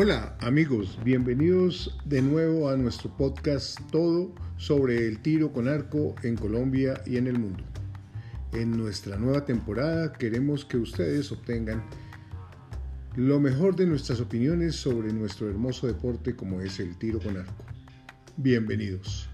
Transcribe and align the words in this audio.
Hola 0.00 0.36
amigos, 0.38 0.96
bienvenidos 1.02 1.98
de 2.04 2.22
nuevo 2.22 2.68
a 2.68 2.76
nuestro 2.76 3.10
podcast 3.16 3.80
Todo 3.90 4.32
sobre 4.56 5.08
el 5.08 5.20
tiro 5.20 5.52
con 5.52 5.66
arco 5.66 6.14
en 6.22 6.36
Colombia 6.36 7.02
y 7.04 7.16
en 7.16 7.26
el 7.26 7.36
mundo. 7.36 7.64
En 8.52 8.78
nuestra 8.78 9.16
nueva 9.16 9.44
temporada 9.44 10.12
queremos 10.12 10.64
que 10.64 10.76
ustedes 10.76 11.32
obtengan 11.32 11.82
lo 13.16 13.40
mejor 13.40 13.74
de 13.74 13.86
nuestras 13.86 14.20
opiniones 14.20 14.76
sobre 14.76 15.12
nuestro 15.12 15.50
hermoso 15.50 15.88
deporte 15.88 16.36
como 16.36 16.60
es 16.60 16.78
el 16.78 16.96
tiro 16.96 17.18
con 17.18 17.36
arco. 17.36 17.64
Bienvenidos. 18.36 19.27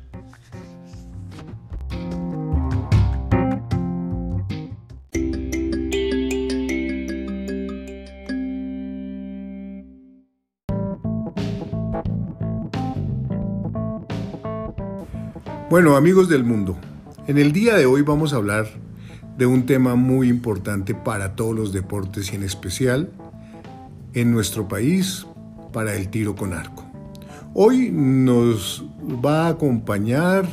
Bueno, 15.74 15.96
amigos 15.96 16.28
del 16.28 16.44
mundo, 16.44 16.78
en 17.26 17.36
el 17.36 17.50
día 17.50 17.74
de 17.74 17.84
hoy 17.84 18.02
vamos 18.02 18.32
a 18.32 18.36
hablar 18.36 18.68
de 19.36 19.44
un 19.44 19.66
tema 19.66 19.96
muy 19.96 20.28
importante 20.28 20.94
para 20.94 21.34
todos 21.34 21.52
los 21.52 21.72
deportes 21.72 22.32
y 22.32 22.36
en 22.36 22.44
especial 22.44 23.10
en 24.12 24.30
nuestro 24.30 24.68
país 24.68 25.26
para 25.72 25.96
el 25.96 26.10
tiro 26.10 26.36
con 26.36 26.52
arco. 26.52 26.84
Hoy 27.54 27.90
nos 27.90 28.84
va 29.02 29.46
a 29.46 29.48
acompañar 29.48 30.46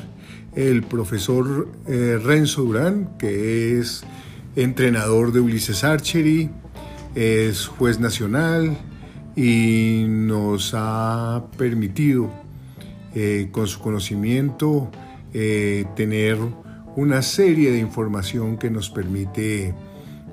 el 0.56 0.82
profesor 0.82 1.70
eh, 1.86 2.20
Renzo 2.20 2.64
Durán, 2.64 3.16
que 3.20 3.78
es 3.78 4.04
entrenador 4.56 5.34
de 5.34 5.40
Ulises 5.40 5.84
Archery, 5.84 6.50
es 7.14 7.68
juez 7.68 8.00
nacional 8.00 8.76
y 9.36 10.04
nos 10.08 10.74
ha 10.76 11.44
permitido 11.60 12.28
eh, 13.14 13.50
con 13.52 13.68
su 13.68 13.82
conocimiento 13.82 14.90
eh, 15.34 15.86
tener 15.96 16.38
una 16.96 17.22
serie 17.22 17.72
de 17.72 17.80
información 17.80 18.58
que 18.58 18.70
nos 18.70 18.90
permite, 18.90 19.74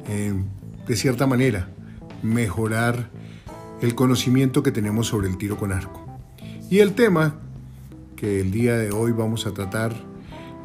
eh, 0.09 0.35
de 0.87 0.97
cierta 0.97 1.27
manera, 1.27 1.69
mejorar 2.23 3.11
el 3.81 3.95
conocimiento 3.95 4.63
que 4.63 4.73
tenemos 4.73 5.07
sobre 5.07 5.29
el 5.29 5.39
tiro 5.39 5.57
con 5.57 5.73
arco. 5.73 6.05
Y 6.71 6.81
el 6.81 6.95
tema 6.95 7.39
que 8.17 8.41
el 8.41 8.51
día 8.51 8.77
de 8.77 8.91
hoy 8.91 9.13
vamos 9.13 9.47
a 9.47 9.53
tratar 9.53 9.95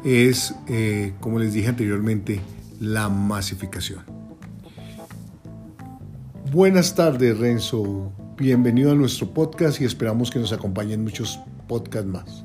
es, 0.04 0.54
eh, 0.68 1.14
como 1.20 1.38
les 1.38 1.52
dije 1.52 1.68
anteriormente, 1.68 2.40
la 2.80 3.08
masificación. 3.08 4.00
Buenas 6.52 6.94
tardes, 6.94 7.38
Renzo. 7.38 8.12
Bienvenido 8.36 8.92
a 8.92 8.94
nuestro 8.94 9.32
podcast 9.32 9.80
y 9.80 9.84
esperamos 9.84 10.30
que 10.30 10.40
nos 10.40 10.52
acompañen 10.52 11.04
muchos 11.04 11.38
podcasts 11.68 12.08
más. 12.08 12.44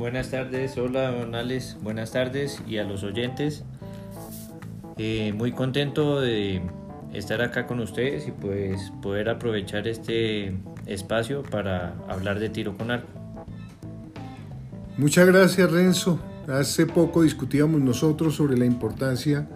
Buenas 0.00 0.30
tardes, 0.30 0.78
hola 0.78 1.10
Donales, 1.10 1.76
buenas 1.82 2.12
tardes 2.12 2.62
y 2.66 2.78
a 2.78 2.84
los 2.84 3.02
oyentes. 3.02 3.64
Eh, 4.96 5.34
muy 5.36 5.52
contento 5.52 6.22
de 6.22 6.62
estar 7.12 7.42
acá 7.42 7.66
con 7.66 7.80
ustedes 7.80 8.26
y 8.26 8.30
pues 8.30 8.94
poder 9.02 9.28
aprovechar 9.28 9.86
este 9.86 10.56
espacio 10.86 11.42
para 11.42 11.96
hablar 12.08 12.38
de 12.38 12.48
tiro 12.48 12.78
con 12.78 12.90
arco. 12.90 13.08
Muchas 14.96 15.26
gracias 15.26 15.70
Renzo. 15.70 16.18
Hace 16.48 16.86
poco 16.86 17.22
discutíamos 17.22 17.82
nosotros 17.82 18.34
sobre 18.34 18.56
la 18.56 18.64
importancia 18.64 19.50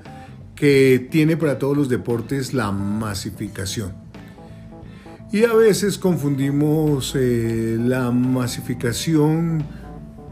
que 0.54 1.08
tiene 1.10 1.38
para 1.38 1.58
todos 1.58 1.74
los 1.74 1.88
deportes 1.88 2.52
la 2.52 2.70
masificación. 2.70 3.94
Y 5.32 5.44
a 5.44 5.54
veces 5.54 5.96
confundimos 5.96 7.14
eh, 7.16 7.78
la 7.80 8.10
masificación 8.10 9.64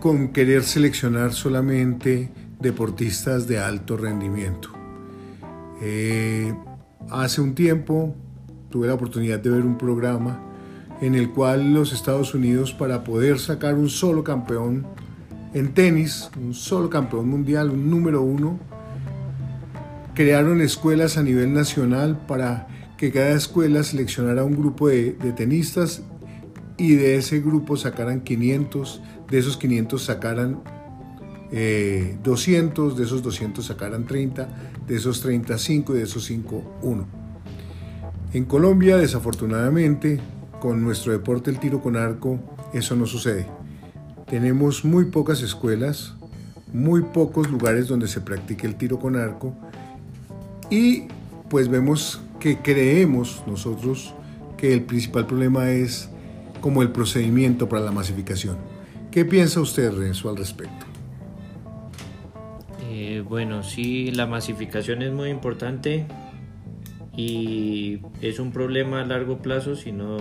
con 0.02 0.32
querer 0.32 0.64
seleccionar 0.64 1.32
solamente 1.32 2.28
deportistas 2.58 3.46
de 3.46 3.60
alto 3.60 3.96
rendimiento. 3.96 4.70
Eh, 5.80 6.52
hace 7.08 7.40
un 7.40 7.54
tiempo 7.54 8.12
tuve 8.68 8.88
la 8.88 8.94
oportunidad 8.94 9.38
de 9.38 9.50
ver 9.50 9.62
un 9.62 9.78
programa 9.78 10.42
en 11.00 11.14
el 11.14 11.30
cual 11.30 11.72
los 11.72 11.92
Estados 11.92 12.34
Unidos 12.34 12.72
para 12.72 13.04
poder 13.04 13.38
sacar 13.38 13.76
un 13.76 13.88
solo 13.88 14.24
campeón 14.24 14.88
en 15.54 15.72
tenis, 15.72 16.32
un 16.36 16.52
solo 16.52 16.90
campeón 16.90 17.28
mundial, 17.28 17.70
un 17.70 17.88
número 17.88 18.22
uno, 18.22 18.58
crearon 20.16 20.60
escuelas 20.62 21.16
a 21.16 21.22
nivel 21.22 21.54
nacional 21.54 22.18
para 22.26 22.66
que 22.96 23.12
cada 23.12 23.36
escuela 23.36 23.84
seleccionara 23.84 24.42
un 24.42 24.56
grupo 24.56 24.88
de, 24.88 25.12
de 25.12 25.30
tenistas 25.30 26.02
y 26.82 26.96
de 26.96 27.14
ese 27.14 27.38
grupo 27.40 27.76
sacaran 27.76 28.22
500, 28.22 29.00
de 29.30 29.38
esos 29.38 29.56
500 29.56 30.02
sacaran 30.02 30.60
200, 31.52 31.52
eh, 31.52 32.96
de 32.96 33.04
esos 33.04 33.22
200 33.22 33.64
sacaran 33.64 34.04
30, 34.04 34.48
de 34.88 34.96
esos 34.96 35.20
35 35.20 35.94
y 35.94 35.98
de 35.98 36.02
esos 36.02 36.24
5, 36.24 36.80
1. 36.82 37.06
En 38.32 38.44
Colombia, 38.46 38.96
desafortunadamente, 38.96 40.18
con 40.60 40.82
nuestro 40.82 41.12
deporte 41.12 41.50
el 41.52 41.60
tiro 41.60 41.80
con 41.80 41.94
arco, 41.96 42.40
eso 42.74 42.96
no 42.96 43.06
sucede. 43.06 43.46
Tenemos 44.28 44.84
muy 44.84 45.04
pocas 45.04 45.40
escuelas, 45.42 46.14
muy 46.72 47.02
pocos 47.02 47.48
lugares 47.48 47.86
donde 47.86 48.08
se 48.08 48.20
practique 48.20 48.66
el 48.66 48.74
tiro 48.74 48.98
con 48.98 49.14
arco 49.14 49.54
y 50.68 51.04
pues 51.48 51.68
vemos 51.68 52.20
que 52.40 52.58
creemos 52.58 53.44
nosotros 53.46 54.14
que 54.56 54.72
el 54.72 54.82
principal 54.82 55.28
problema 55.28 55.70
es 55.70 56.08
como 56.62 56.80
el 56.80 56.90
procedimiento 56.90 57.68
para 57.68 57.84
la 57.84 57.92
masificación. 57.92 58.56
¿Qué 59.10 59.26
piensa 59.26 59.60
usted, 59.60 59.92
Renzo, 59.92 60.30
al 60.30 60.38
respecto? 60.38 60.86
Eh, 62.90 63.22
bueno, 63.28 63.62
sí, 63.62 64.10
la 64.12 64.26
masificación 64.26 65.02
es 65.02 65.12
muy 65.12 65.28
importante 65.28 66.06
y 67.14 68.00
es 68.22 68.38
un 68.38 68.52
problema 68.52 69.02
a 69.02 69.04
largo 69.04 69.42
plazo 69.42 69.76
si 69.76 69.92
no 69.92 70.16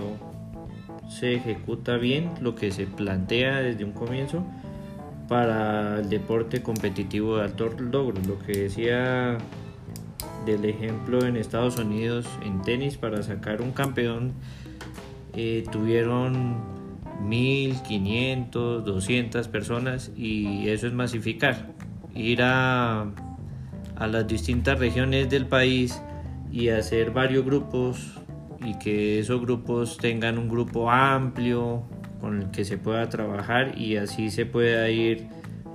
se 1.09 1.35
ejecuta 1.35 1.95
bien 1.95 2.31
lo 2.41 2.55
que 2.55 2.71
se 2.71 2.85
plantea 2.85 3.61
desde 3.61 3.85
un 3.85 3.91
comienzo 3.91 4.43
para 5.29 5.99
el 5.99 6.09
deporte 6.09 6.61
competitivo 6.61 7.37
de 7.37 7.43
alto 7.43 7.69
logro. 7.79 8.19
Lo 8.27 8.39
que 8.39 8.63
decía 8.63 9.37
del 10.45 10.65
ejemplo 10.65 11.25
en 11.25 11.37
Estados 11.37 11.77
Unidos 11.77 12.27
en 12.43 12.61
tenis 12.61 12.97
para 12.97 13.23
sacar 13.23 13.61
un 13.61 13.71
campeón 13.71 14.33
eh, 15.33 15.63
tuvieron 15.71 16.57
1500, 17.21 18.83
200 18.85 19.47
personas 19.47 20.11
y 20.15 20.69
eso 20.69 20.87
es 20.87 20.93
masificar. 20.93 21.73
Ir 22.13 22.41
a, 22.43 23.11
a 23.95 24.07
las 24.07 24.27
distintas 24.27 24.79
regiones 24.79 25.29
del 25.29 25.45
país 25.45 26.01
y 26.51 26.69
hacer 26.69 27.11
varios 27.11 27.45
grupos 27.45 28.19
y 28.63 28.77
que 28.77 29.19
esos 29.19 29.41
grupos 29.41 29.97
tengan 29.97 30.37
un 30.37 30.49
grupo 30.49 30.91
amplio 30.91 31.83
con 32.19 32.41
el 32.41 32.51
que 32.51 32.65
se 32.65 32.77
pueda 32.77 33.09
trabajar 33.09 33.77
y 33.77 33.97
así 33.97 34.29
se 34.29 34.45
pueda 34.45 34.89
ir 34.89 35.27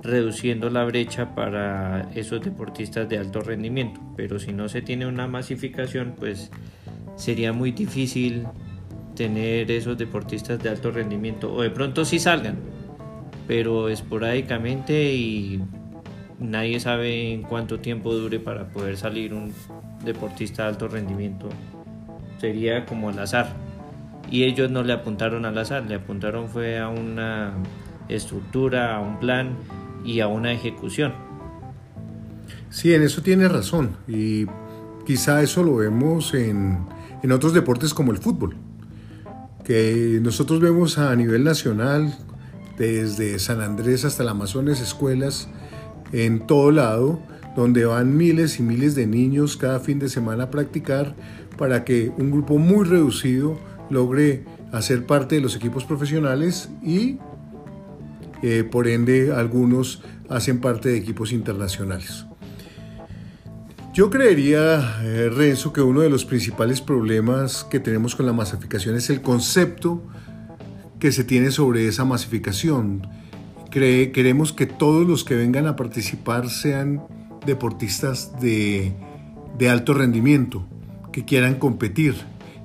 reduciendo 0.03 0.69
la 0.69 0.85
brecha 0.85 1.35
para 1.35 2.09
esos 2.15 2.41
deportistas 2.41 3.09
de 3.09 3.17
alto 3.17 3.41
rendimiento. 3.41 3.99
Pero 4.15 4.39
si 4.39 4.53
no 4.53 4.69
se 4.69 4.81
tiene 4.81 5.05
una 5.05 5.27
masificación, 5.27 6.15
pues 6.17 6.51
sería 7.15 7.51
muy 7.51 7.71
difícil 7.71 8.45
tener 9.17 9.71
esos 9.71 9.97
deportistas 9.97 10.61
de 10.61 10.69
alto 10.69 10.91
rendimiento 10.91 11.51
o 11.51 11.63
de 11.63 11.71
pronto 11.71 12.05
sí 12.05 12.19
salgan, 12.19 12.57
pero 13.47 13.89
esporádicamente 13.89 15.11
y 15.13 15.59
nadie 16.39 16.79
sabe 16.79 17.33
en 17.33 17.41
cuánto 17.41 17.79
tiempo 17.79 18.13
dure 18.13 18.39
para 18.39 18.67
poder 18.69 18.95
salir 18.95 19.33
un 19.33 19.51
deportista 20.05 20.63
de 20.63 20.69
alto 20.69 20.87
rendimiento. 20.87 21.49
Sería 22.39 22.85
como 22.85 23.09
al 23.09 23.17
azar. 23.17 23.55
Y 24.29 24.43
ellos 24.43 24.69
no 24.69 24.83
le 24.83 24.93
apuntaron 24.93 25.45
al 25.45 25.57
azar, 25.57 25.85
le 25.87 25.95
apuntaron 25.95 26.47
fue 26.49 26.77
a 26.77 26.89
una 26.89 27.53
estructura, 28.09 28.97
a 28.97 28.99
un 28.99 29.19
plan 29.19 29.55
y 30.05 30.19
a 30.19 30.27
una 30.27 30.51
ejecución. 30.51 31.13
Sí, 32.69 32.93
en 32.93 33.01
eso 33.01 33.21
tiene 33.23 33.47
razón. 33.47 33.95
Y 34.07 34.45
quizá 35.05 35.41
eso 35.41 35.63
lo 35.63 35.77
vemos 35.77 36.33
en, 36.33 36.85
en 37.23 37.31
otros 37.31 37.53
deportes 37.53 37.93
como 37.93 38.11
el 38.11 38.17
fútbol 38.17 38.57
que 39.67 40.19
nosotros 40.21 40.61
vemos 40.61 40.97
a 40.97 41.13
nivel 41.13 41.43
nacional, 41.43 42.17
desde 42.77 43.37
San 43.37 43.59
Andrés 43.59 44.05
hasta 44.05 44.23
el 44.23 44.29
Amazonas, 44.29 44.79
escuelas 44.79 45.49
en 46.13 46.47
todo 46.47 46.71
lado, 46.71 47.19
donde 47.53 47.83
van 47.83 48.15
miles 48.15 48.61
y 48.61 48.63
miles 48.63 48.95
de 48.95 49.07
niños 49.07 49.57
cada 49.57 49.81
fin 49.81 49.99
de 49.99 50.07
semana 50.07 50.45
a 50.45 50.51
practicar 50.51 51.15
para 51.57 51.83
que 51.83 52.13
un 52.17 52.31
grupo 52.31 52.57
muy 52.57 52.85
reducido 52.85 53.59
logre 53.89 54.45
hacer 54.71 55.05
parte 55.05 55.35
de 55.35 55.41
los 55.41 55.57
equipos 55.57 55.83
profesionales 55.83 56.69
y 56.81 57.17
eh, 58.43 58.63
por 58.63 58.87
ende 58.87 59.33
algunos 59.33 60.01
hacen 60.29 60.61
parte 60.61 60.87
de 60.87 60.97
equipos 60.97 61.33
internacionales. 61.33 62.25
Yo 63.97 64.11
creería, 64.11 65.01
eh, 65.01 65.27
Renzo, 65.27 65.73
que 65.73 65.81
uno 65.81 66.01
de 66.01 66.09
los 66.11 66.23
principales 66.23 66.81
problemas 66.81 67.63
que 67.63 67.79
tenemos 67.79 68.15
con 68.15 68.27
la 68.27 68.31
masificación 68.31 68.95
es 68.95 69.09
el 69.09 69.23
concepto 69.23 70.03
que 70.99 71.11
se 71.11 71.23
tiene 71.23 71.49
sobre 71.49 71.87
esa 71.87 72.05
masificación. 72.05 73.07
queremos 73.71 74.53
que 74.53 74.67
todos 74.67 75.07
los 75.07 75.23
que 75.23 75.33
vengan 75.33 75.65
a 75.65 75.75
participar 75.75 76.47
sean 76.51 77.07
deportistas 77.43 78.39
de, 78.39 78.93
alto 79.67 79.95
rendimiento, 79.95 80.67
que 81.11 81.25
quieran 81.25 81.55
competir. 81.55 82.13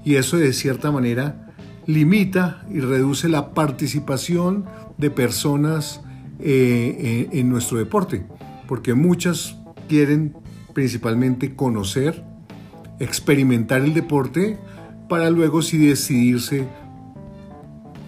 Y 0.05 0.17
eso 0.17 0.37
de 0.37 0.52
cierta 0.52 0.90
manera 0.90 1.55
limita 1.87 2.67
y 2.70 2.81
reduce 2.81 3.31
la 3.31 3.55
participación 3.55 4.67
de 4.99 5.08
personas 5.08 6.02
eh, 6.40 7.31
en 7.32 7.49
nuestro 7.49 7.79
deporte, 7.79 8.26
porque 8.69 8.93
muchas 8.93 9.56
quieren 9.88 10.34
principalmente 10.73 11.55
conocer, 11.55 12.25
experimentar 12.99 13.83
el 13.83 13.95
deporte 13.95 14.59
para 15.09 15.31
luego 15.31 15.63
sí 15.63 15.79
decidirse 15.79 16.67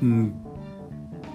mm, 0.01 0.29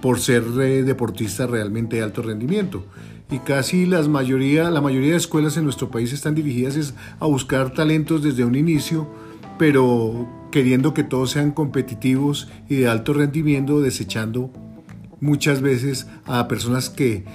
por 0.02 0.20
ser 0.20 0.44
eh, 0.62 0.84
deportista 0.84 1.48
realmente 1.48 1.98
de 1.98 2.04
alto 2.04 2.22
rendimiento. 2.22 2.86
Y 3.32 3.40
casi 3.40 3.86
las 3.86 4.08
mayoría, 4.08 4.72
la 4.72 4.82
mayoría 4.82 5.12
de 5.12 5.18
escuelas 5.18 5.58
en 5.58 5.64
nuestro 5.64 5.92
país 5.92 6.14
están 6.14 6.34
dirigidas 6.34 6.96
a 7.20 7.28
buscar 7.28 7.74
talentos 7.74 8.24
desde 8.24 8.44
un 8.44 8.56
inicio, 8.56 9.08
pero 9.60 10.28
queriendo 10.52 10.96
que 10.96 11.04
todos 11.04 11.32
sean 11.32 11.52
competitivos 11.52 12.50
y 12.68 12.78
de 12.78 12.88
alto 12.88 13.14
rendimiento, 13.14 13.82
desechando 13.82 14.52
muchas 15.20 15.62
veces 15.62 16.08
a 16.26 16.48
personas 16.48 16.90
que 16.90 17.26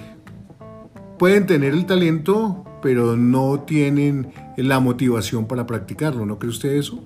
pueden 1.19 1.47
tener 1.47 1.75
el 1.75 1.87
talento, 1.87 2.65
pero 2.85 3.17
no 3.17 3.61
tienen 3.61 4.31
la 4.59 4.79
motivación 4.79 5.47
para 5.47 5.67
practicarlo. 5.67 6.27
¿No 6.27 6.39
cree 6.39 6.51
usted 6.51 6.75
eso? 6.75 7.03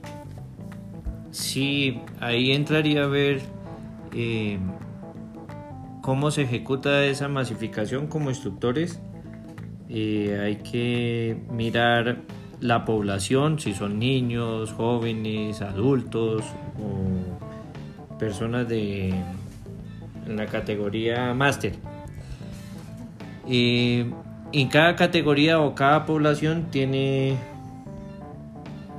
Sí, 1.30 2.00
ahí 2.19 2.50
entraría 2.50 3.04
a 3.04 3.06
ver 3.06 3.42
eh, 4.12 4.58
cómo 6.02 6.32
se 6.32 6.42
ejecuta 6.42 7.04
esa 7.04 7.28
masificación 7.28 8.08
como 8.08 8.28
instructores. 8.28 8.98
Eh, 9.88 10.40
hay 10.42 10.56
que 10.56 11.44
mirar 11.48 12.22
la 12.60 12.84
población, 12.84 13.60
si 13.60 13.72
son 13.72 14.00
niños, 14.00 14.72
jóvenes, 14.72 15.62
adultos 15.62 16.42
o 16.76 18.19
personas 18.19 18.69
de 18.69 19.10
en 20.26 20.36
la 20.36 20.46
categoría 20.46 21.32
máster. 21.34 21.74
Eh, 23.46 24.10
en 24.52 24.68
cada 24.68 24.96
categoría 24.96 25.60
o 25.60 25.74
cada 25.74 26.06
población 26.06 26.68
tiene 26.70 27.36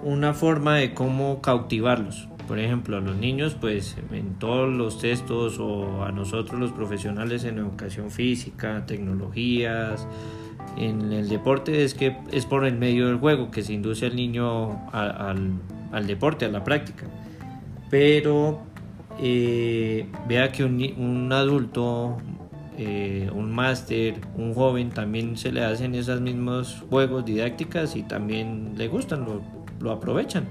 una 0.03 0.33
forma 0.33 0.75
de 0.75 0.93
cómo 0.93 1.41
cautivarlos. 1.41 2.27
Por 2.47 2.59
ejemplo, 2.59 2.97
a 2.97 2.99
los 2.99 3.15
niños, 3.15 3.55
pues 3.59 3.95
en 4.11 4.35
todos 4.35 4.73
los 4.73 4.99
textos 4.99 5.59
o 5.59 6.03
a 6.03 6.11
nosotros 6.11 6.59
los 6.59 6.71
profesionales 6.71 7.43
en 7.43 7.59
educación 7.59 8.09
física, 8.09 8.85
tecnologías, 8.87 10.07
en 10.77 11.11
el 11.13 11.29
deporte 11.29 11.83
es 11.83 11.93
que 11.93 12.17
es 12.31 12.45
por 12.45 12.65
el 12.65 12.77
medio 12.77 13.07
del 13.07 13.17
juego 13.17 13.51
que 13.51 13.61
se 13.61 13.73
induce 13.73 14.05
al 14.07 14.15
niño 14.15 14.89
al, 14.91 16.07
deporte, 16.07 16.45
a 16.45 16.49
la 16.49 16.63
práctica. 16.63 17.05
Pero 17.89 18.61
eh, 19.19 20.07
vea 20.27 20.51
que 20.51 20.63
un, 20.63 20.81
un 20.97 21.31
adulto 21.33 22.17
eh, 22.81 23.29
un 23.33 23.51
máster, 23.51 24.21
un 24.37 24.53
joven, 24.53 24.89
también 24.91 25.35
se 25.35 25.51
le 25.51 25.65
hacen 25.65 25.95
esos 25.95 26.21
mismos 26.21 26.81
juegos 26.89 27.25
didácticas 27.25 27.97
y 27.97 28.03
también 28.03 28.75
le 28.77 28.87
gustan, 28.87 29.25
lo, 29.81 29.91
aprovechan. 29.91 30.47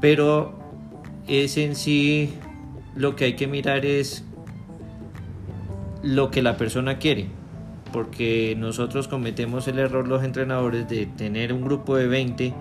Pero 0.00 0.58
es 1.28 1.58
en 1.58 1.76
sí 1.76 2.32
lo 2.96 3.14
que 3.14 3.26
hay 3.26 3.32
que 3.34 3.46
mirar 3.46 3.84
es 3.84 4.24
lo 6.02 6.30
que 6.30 6.40
la 6.40 6.56
persona 6.56 6.96
quiere. 6.96 7.26
Porque 7.92 8.56
nosotros 8.58 9.06
cometemos 9.06 9.68
el 9.68 9.78
error 9.78 10.08
los 10.08 10.24
entrenadores 10.24 10.88
de 10.88 11.04
tener 11.04 11.52
un 11.52 11.60
grupo 11.60 11.94
de 11.96 12.06
20 12.06 12.54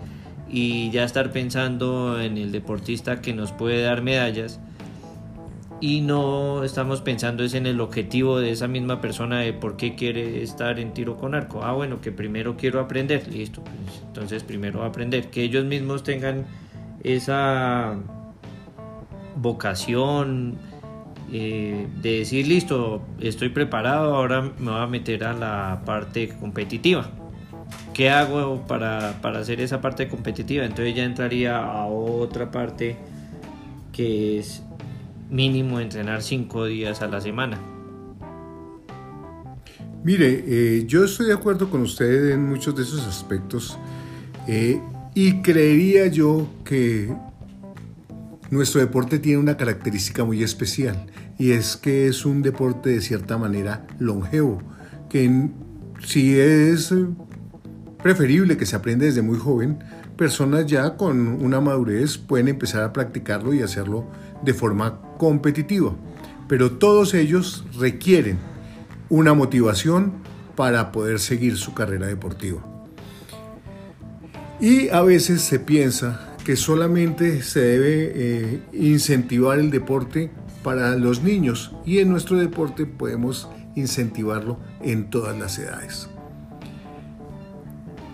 y 0.50 0.92
ya 0.92 1.06
estar 1.06 1.32
pensando 1.32 2.20
en 2.20 2.38
el 2.38 2.52
deportista 2.52 3.22
que 3.22 3.34
nos 3.34 3.54
puede 3.54 3.82
dar 3.82 4.02
medallas 4.02 4.60
y 5.82 6.02
no 6.02 6.64
estamos 6.64 7.02
pensando 7.02 7.44
es 7.44 7.54
en 7.54 7.68
el 7.68 7.82
objetivo 7.82 8.40
de 8.40 8.52
esa 8.52 8.68
misma 8.68 9.02
persona 9.02 9.40
de 9.40 9.54
por 9.54 9.76
qué 9.76 9.96
quiere 9.96 10.42
estar 10.42 10.80
en 10.80 10.94
tiro 10.94 11.18
con 11.18 11.36
arco. 11.36 11.64
Ah, 11.64 11.74
bueno, 11.74 12.00
que 12.00 12.12
primero 12.12 12.56
quiero 12.56 12.80
aprender, 12.80 13.28
listo, 13.28 13.62
pues, 13.64 14.02
entonces 14.06 14.44
primero 14.44 14.84
aprender, 14.84 15.30
que 15.30 15.44
ellos 15.44 15.66
mismos 15.66 16.04
tengan 16.04 16.46
esa 17.04 17.96
vocación 19.36 20.58
eh, 21.32 21.88
de 22.02 22.20
decir, 22.20 22.48
listo, 22.48 23.02
estoy 23.20 23.50
preparado, 23.50 24.16
ahora 24.16 24.42
me 24.42 24.72
voy 24.72 24.82
a 24.82 24.88
meter 24.88 25.24
a 25.24 25.34
la 25.34 25.82
parte 25.86 26.30
competitiva. 26.30 27.10
¿Qué 27.94 28.10
hago 28.10 28.66
para, 28.68 29.20
para 29.22 29.40
hacer 29.40 29.60
esa 29.60 29.82
parte 29.82 30.08
competitiva? 30.08 30.64
Entonces 30.64 30.96
ya 30.96 31.04
entraría 31.04 31.58
a 31.58 31.88
otra 31.88 32.52
parte 32.52 32.98
que 33.92 34.40
es 34.40 34.64
mínimo 35.34 35.80
entrenar 35.80 36.22
cinco 36.22 36.66
días 36.66 37.02
a 37.02 37.08
la 37.08 37.20
semana. 37.20 37.60
Mire, 40.04 40.44
eh, 40.46 40.86
yo 40.86 41.06
estoy 41.06 41.28
de 41.28 41.34
acuerdo 41.34 41.70
con 41.70 41.82
usted 41.82 42.32
en 42.32 42.48
muchos 42.48 42.76
de 42.76 42.84
esos 42.84 43.08
aspectos 43.08 43.78
eh, 44.48 44.80
y 45.16 45.42
creería 45.42 46.08
yo 46.08 46.48
que 46.64 47.12
nuestro 48.52 48.82
deporte 48.82 49.18
tiene 49.18 49.40
una 49.40 49.58
característica 49.58 50.24
muy 50.24 50.44
especial 50.44 51.08
y 51.40 51.52
es 51.52 51.78
que 51.78 52.08
es 52.08 52.26
un 52.26 52.44
deporte 52.44 52.92
de 52.92 53.02
cierta 53.02 53.38
manera 53.38 53.88
longevo, 53.98 54.62
que 55.10 55.50
si 56.06 56.38
es 56.38 56.94
preferible 58.04 58.58
que 58.58 58.66
se 58.66 58.76
aprenda 58.76 59.06
desde 59.06 59.22
muy 59.22 59.40
joven, 59.40 59.80
personas 60.18 60.68
ya 60.68 60.96
con 60.96 61.44
una 61.44 61.60
madurez 61.62 62.18
pueden 62.18 62.50
empezar 62.50 62.84
a 62.84 62.94
practicarlo 62.94 63.54
y 63.54 63.62
hacerlo 63.62 64.06
de 64.44 64.54
forma 64.54 65.02
competitiva. 65.18 65.94
Pero 66.48 66.74
todos 66.74 67.14
ellos 67.14 67.66
requieren 67.80 68.38
una 69.10 69.34
motivación 69.34 70.14
para 70.56 70.92
poder 70.92 71.20
seguir 71.20 71.58
su 71.58 71.74
carrera 71.74 72.08
deportiva. 72.08 72.64
Y 74.60 74.90
a 74.90 75.02
veces 75.02 75.42
se 75.42 75.60
piensa 75.60 76.36
que 76.46 76.56
solamente 76.56 77.42
se 77.42 77.60
debe 77.62 78.12
eh, 78.16 78.62
incentivar 78.74 79.60
el 79.60 79.72
deporte 79.72 80.32
para 80.64 80.96
los 80.96 81.24
niños 81.24 81.74
y 81.86 82.00
en 82.00 82.10
nuestro 82.10 82.38
deporte 82.38 82.86
podemos 82.86 83.50
incentivarlo 83.76 84.60
en 84.82 85.10
todas 85.10 85.38
las 85.38 85.58
edades 85.58 86.08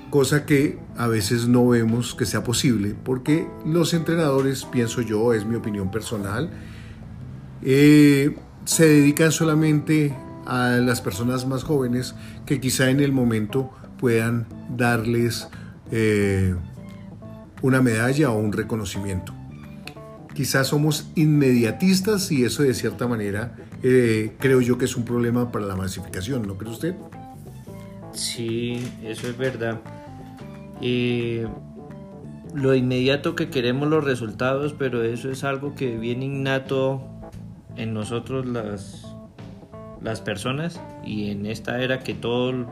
cosa 0.09 0.45
que 0.45 0.77
a 0.99 1.07
veces 1.07 1.47
no 1.47 1.65
vemos 1.65 2.13
que 2.13 2.25
sea 2.25 2.43
posible, 2.43 2.93
porque 3.05 3.47
los 3.65 3.93
entrenadores, 3.93 4.65
pienso 4.65 5.01
yo, 5.01 5.33
es 5.33 5.45
mi 5.45 5.55
opinión 5.55 5.89
personal, 5.91 6.49
eh, 7.63 8.35
se 8.65 8.85
dedican 8.85 9.31
solamente 9.31 10.13
a 10.45 10.71
las 10.71 10.99
personas 10.99 11.47
más 11.47 11.63
jóvenes 11.63 12.15
que 12.45 12.59
quizá 12.59 12.89
en 12.89 12.99
el 12.99 13.13
momento 13.13 13.71
puedan 13.97 14.45
darles 14.75 15.47
eh, 15.89 16.53
una 17.61 17.81
medalla 17.81 18.31
o 18.31 18.37
un 18.37 18.51
reconocimiento. 18.51 19.33
Quizás 20.33 20.67
somos 20.67 21.11
inmediatistas 21.15 22.29
y 22.29 22.43
eso 22.43 22.63
de 22.63 22.73
cierta 22.73 23.07
manera 23.07 23.55
eh, 23.83 24.35
creo 24.37 24.59
yo 24.59 24.77
que 24.77 24.83
es 24.83 24.97
un 24.97 25.05
problema 25.05 25.49
para 25.49 25.65
la 25.65 25.77
masificación, 25.77 26.45
¿no 26.45 26.57
cree 26.57 26.73
usted? 26.73 26.95
Sí, 28.11 28.85
eso 29.01 29.29
es 29.29 29.37
verdad. 29.37 29.79
Lo 30.81 32.73
inmediato 32.73 33.35
que 33.35 33.49
queremos 33.49 33.89
los 33.89 34.03
resultados, 34.03 34.73
pero 34.77 35.03
eso 35.03 35.29
es 35.29 35.43
algo 35.43 35.75
que 35.75 35.97
viene 35.97 36.25
innato 36.25 37.01
en 37.75 37.93
nosotros 37.93 38.45
las, 38.47 39.15
las 40.01 40.21
personas 40.21 40.81
y 41.05 41.29
en 41.29 41.45
esta 41.45 41.81
era 41.81 41.99
que 41.99 42.15
todo 42.15 42.65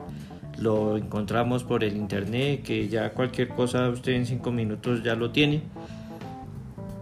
lo 0.58 0.98
encontramos 0.98 1.64
por 1.64 1.84
el 1.84 1.96
internet, 1.96 2.64
que 2.64 2.88
ya 2.88 3.14
cualquier 3.14 3.50
cosa 3.50 3.88
usted 3.90 4.14
en 4.14 4.26
cinco 4.26 4.52
minutos 4.52 5.04
ya 5.04 5.16
lo 5.16 5.30
tiene. 5.30 5.62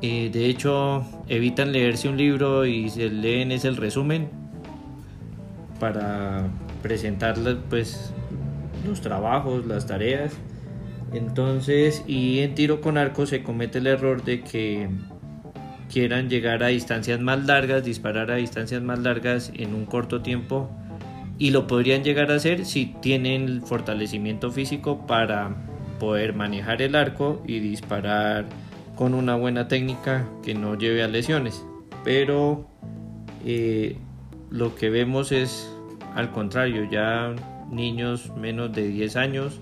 Eh, 0.02 0.30
de 0.32 0.48
hecho, 0.48 1.06
evitan 1.30 1.72
leerse 1.72 2.10
un 2.10 2.18
libro 2.18 2.66
y 2.66 2.90
se 2.90 3.10
leen 3.10 3.54
es 3.54 3.64
el 3.64 3.78
resumen 3.78 4.30
para 5.80 6.50
presentar 6.84 7.36
pues, 7.70 8.14
los 8.86 9.00
trabajos, 9.00 9.66
las 9.66 9.88
tareas 9.88 10.34
entonces, 11.18 12.04
y 12.08 12.40
en 12.40 12.56
tiro 12.56 12.82
con 12.82 12.98
arco 12.98 13.26
se 13.26 13.44
comete 13.44 13.80
el 13.80 13.88
error 13.88 14.24
de 14.24 14.42
que 14.42 14.90
quieran 15.92 16.30
llegar 16.30 16.64
a 16.64 16.68
distancias 16.68 17.20
más 17.20 17.46
largas, 17.46 17.84
disparar 17.84 18.32
a 18.32 18.36
distancias 18.36 18.82
más 18.82 19.00
largas 19.00 19.52
en 19.56 19.74
un 19.74 19.86
corto 19.86 20.22
tiempo 20.22 20.70
y 21.38 21.52
lo 21.52 21.68
podrían 21.68 22.04
llegar 22.04 22.32
a 22.32 22.36
hacer 22.36 22.66
si 22.66 22.88
tienen 23.02 23.44
el 23.44 23.62
fortalecimiento 23.62 24.52
físico 24.52 25.06
para 25.06 25.56
poder 26.00 26.34
manejar 26.34 26.82
el 26.82 26.96
arco 26.96 27.44
y 27.48 27.60
disparar 27.60 28.46
con 28.96 29.14
una 29.14 29.36
buena 29.36 29.68
técnica 29.68 30.28
que 30.44 30.54
no 30.54 30.76
lleve 30.78 31.04
a 31.04 31.08
lesiones. 31.08 31.66
Pero 32.04 32.68
eh, 33.46 33.98
lo 34.50 34.76
que 34.76 34.90
vemos 34.90 35.32
es 35.32 35.70
al 36.16 36.32
contrario, 36.32 36.88
ya 36.90 37.36
niños 37.70 38.32
menos 38.38 38.72
de 38.72 38.88
10 38.88 39.16
años, 39.18 39.60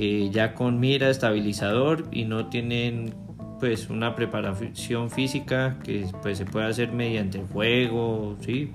eh, 0.00 0.30
ya 0.32 0.54
con 0.54 0.80
mira, 0.80 1.10
estabilizador 1.10 2.06
y 2.10 2.24
no 2.24 2.46
tienen 2.46 3.14
pues 3.60 3.90
una 3.90 4.14
preparación 4.14 5.10
física 5.10 5.78
que 5.84 6.06
pues 6.22 6.38
se 6.38 6.46
puede 6.46 6.66
hacer 6.66 6.92
mediante 6.92 7.42
juego, 7.52 8.38
¿sí? 8.40 8.72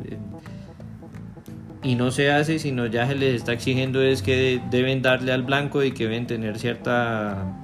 y 1.81 1.95
no 1.95 2.11
se 2.11 2.31
hace, 2.31 2.59
sino 2.59 2.85
ya 2.85 3.07
se 3.07 3.15
les 3.15 3.35
está 3.35 3.53
exigiendo 3.53 4.03
es 4.03 4.21
que 4.21 4.61
deben 4.69 5.01
darle 5.01 5.31
al 5.31 5.41
blanco 5.41 5.83
y 5.83 5.93
que 5.93 6.03
deben 6.03 6.27
tener 6.27 6.59
cierta 6.59 7.59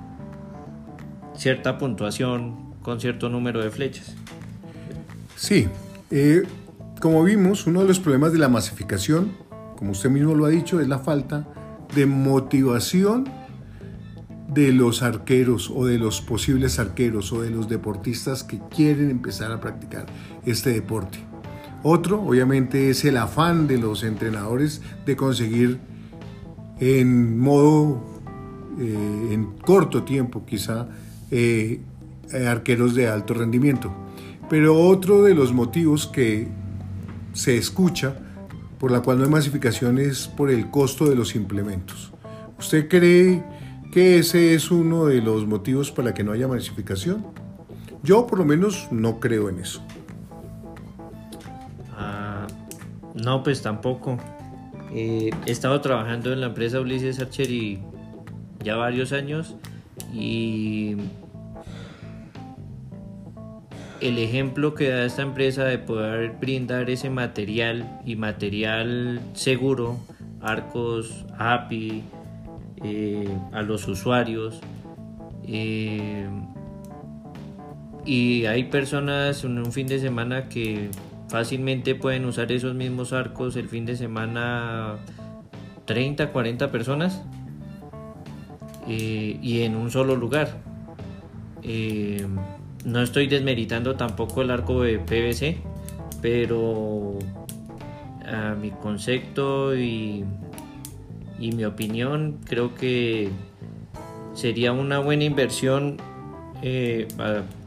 cierta 1.36 1.78
puntuación 1.78 2.74
con 2.82 3.00
cierto 3.00 3.30
número 3.30 3.64
de 3.64 3.70
flechas. 3.70 4.16
Sí, 5.36 5.68
eh, 6.10 6.42
como 7.00 7.24
vimos, 7.24 7.68
uno 7.68 7.82
de 7.82 7.88
los 7.88 8.00
problemas 8.00 8.34
de 8.34 8.40
la 8.40 8.50
masificación, 8.50 9.34
como 9.76 9.92
usted 9.92 10.10
mismo 10.10 10.34
lo 10.34 10.46
ha 10.46 10.50
dicho, 10.50 10.82
es 10.82 10.88
la 10.88 10.98
falta 10.98 11.48
de 11.94 12.08
motivación 12.08 13.41
de 14.54 14.74
los 14.74 15.02
arqueros 15.02 15.72
o 15.74 15.86
de 15.86 15.98
los 15.98 16.22
posibles 16.22 16.78
arqueros 16.78 17.32
o 17.32 17.42
de 17.42 17.50
los 17.50 17.70
deportistas 17.70 18.44
que 18.44 18.60
quieren 18.70 19.10
empezar 19.10 19.52
a 19.52 19.62
practicar 19.62 20.06
este 20.46 20.72
deporte. 20.72 21.20
Otro, 21.84 22.22
obviamente, 22.22 22.90
es 22.90 23.06
el 23.06 23.18
afán 23.18 23.68
de 23.68 23.78
los 23.78 24.04
entrenadores 24.04 24.82
de 25.06 25.16
conseguir 25.16 25.80
en 26.80 27.40
modo, 27.40 28.04
eh, 28.80 29.30
en 29.32 29.46
corto 29.62 30.04
tiempo 30.04 30.46
quizá, 30.46 30.88
eh, 31.32 31.80
arqueros 32.46 32.94
de 32.94 33.08
alto 33.08 33.34
rendimiento. 33.34 33.92
Pero 34.50 34.78
otro 34.78 35.24
de 35.24 35.34
los 35.34 35.54
motivos 35.54 36.08
que 36.08 36.50
se 37.34 37.58
escucha 37.58 38.16
por 38.80 38.92
la 38.92 39.02
cual 39.02 39.18
no 39.20 39.24
hay 39.24 39.30
masificación 39.30 39.98
es 39.98 40.28
por 40.28 40.50
el 40.52 40.70
costo 40.70 41.10
de 41.10 41.16
los 41.16 41.36
implementos. 41.36 42.12
¿Usted 42.60 42.90
cree 42.90 43.44
que 43.92 44.18
ese 44.20 44.56
es 44.56 44.72
uno 44.72 45.06
de 45.06 45.22
los 45.22 45.46
motivos 45.46 45.92
para 45.92 46.14
que 46.14 46.24
no 46.24 46.32
haya 46.32 46.48
masificación? 46.48 47.26
Yo 48.04 48.26
por 48.26 48.40
lo 48.40 48.46
menos 48.46 48.88
no 48.92 49.20
creo 49.20 49.50
en 49.50 49.60
eso. 49.60 49.84
Ah, 51.98 52.48
no, 53.14 53.44
pues 53.44 53.62
tampoco. 53.62 54.18
Eh, 54.94 55.30
he 55.46 55.52
estado 55.52 55.80
trabajando 55.82 56.34
en 56.34 56.42
la 56.42 56.48
empresa 56.48 56.80
Ulises 56.80 57.20
Archery 57.20 57.80
ya 58.64 58.76
varios 58.76 59.12
años 59.12 59.56
y 60.14 60.96
el 64.02 64.18
ejemplo 64.18 64.74
que 64.74 64.90
da 64.90 65.06
esta 65.06 65.22
empresa 65.22 65.64
de 65.66 65.78
poder 65.78 66.32
brindar 66.40 66.90
ese 66.90 67.10
material 67.10 68.02
y 68.06 68.16
material 68.16 69.22
seguro, 69.34 70.00
arcos 70.42 71.26
API, 71.38 72.04
eh, 72.84 73.30
a 73.52 73.62
los 73.62 73.88
usuarios. 73.88 74.60
Eh, 75.48 76.28
y 78.06 78.46
hay 78.46 78.66
personas 78.66 79.44
en 79.44 79.58
un 79.60 79.72
fin 79.72 79.88
de 79.88 80.00
semana 80.00 80.50
que 80.50 80.90
fácilmente 81.30 81.96
pueden 81.96 82.26
usar 82.26 82.52
esos 82.52 82.74
mismos 82.74 83.14
arcos 83.14 83.56
el 83.56 83.70
fin 83.70 83.86
de 83.86 83.96
semana 83.96 84.98
30, 85.86 86.32
40 86.32 86.72
personas 86.72 87.24
eh, 88.88 89.38
y 89.42 89.62
en 89.62 89.76
un 89.76 89.92
solo 89.92 90.16
lugar 90.16 90.58
no 92.86 93.02
estoy 93.02 93.28
desmeritando 93.28 93.96
tampoco 93.96 94.42
el 94.42 94.52
arco 94.52 94.82
de 94.82 95.00
PVC, 95.00 95.58
pero 96.22 97.20
a 98.26 98.56
mi 98.56 98.72
concepto 98.72 99.76
y, 99.76 100.26
mi 101.52 101.66
opinión 101.66 102.38
creo 102.46 102.76
que 102.76 103.30
sería 104.34 104.72
una 104.72 105.00
buena 105.00 105.24
inversión 105.24 105.98
eh, 106.62 107.08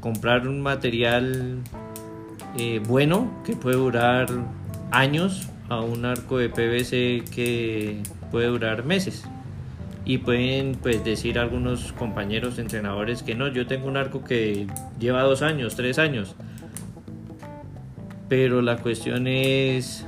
comprar 0.01 0.47
un 0.47 0.61
material 0.61 1.59
eh, 2.57 2.81
bueno 2.87 3.31
que 3.45 3.57
puede 3.57 3.77
durar 3.77 4.29
años 4.93 5.49
a 5.69 5.81
un 5.81 6.05
arco 6.05 6.39
de 6.39 6.49
PVC 6.49 7.25
que 7.31 8.01
puede 8.31 8.47
durar 8.47 8.85
meses 8.85 9.25
y 10.05 10.19
pueden 10.19 10.75
pues 10.75 11.03
decir 11.05 11.39
algunos 11.39 11.93
compañeros 11.93 12.59
entrenadores 12.59 13.23
que 13.23 13.35
no, 13.35 13.49
yo 13.49 13.67
tengo 13.67 13.89
un 13.89 13.97
arco 13.97 14.23
que 14.23 14.67
lleva 14.99 15.23
dos 15.23 15.43
años, 15.43 15.77
tres 15.77 15.99
años. 15.99 16.35
Pero 18.29 18.61
la 18.61 18.79
cuestión 18.79 19.27
es 19.27 20.07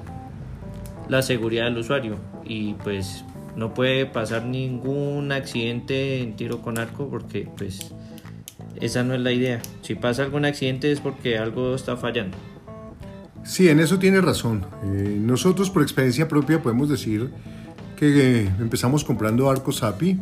la 1.08 1.22
seguridad 1.22 1.64
del 1.64 1.78
usuario 1.78 2.16
y 2.44 2.74
pues 2.74 3.24
no 3.56 3.74
puede 3.74 4.06
pasar 4.06 4.44
ningún 4.44 5.32
accidente 5.32 6.20
en 6.22 6.36
tiro 6.36 6.62
con 6.62 6.78
arco 6.78 7.08
porque 7.08 7.48
pues 7.56 7.92
esa 8.80 9.02
no 9.02 9.14
es 9.14 9.20
la 9.20 9.32
idea. 9.32 9.60
Si 9.82 9.94
pasa 9.94 10.22
algún 10.22 10.44
accidente 10.44 10.92
es 10.92 11.00
porque 11.00 11.38
algo 11.38 11.74
está 11.74 11.96
fallando. 11.96 12.36
Sí, 13.42 13.68
en 13.68 13.80
eso 13.80 13.98
tiene 13.98 14.20
razón. 14.20 14.66
Eh, 14.84 15.18
nosotros 15.20 15.70
por 15.70 15.82
experiencia 15.82 16.28
propia 16.28 16.62
podemos 16.62 16.88
decir 16.88 17.30
que 17.96 18.42
empezamos 18.60 19.04
comprando 19.04 19.50
arcos 19.50 19.82
API 19.82 20.18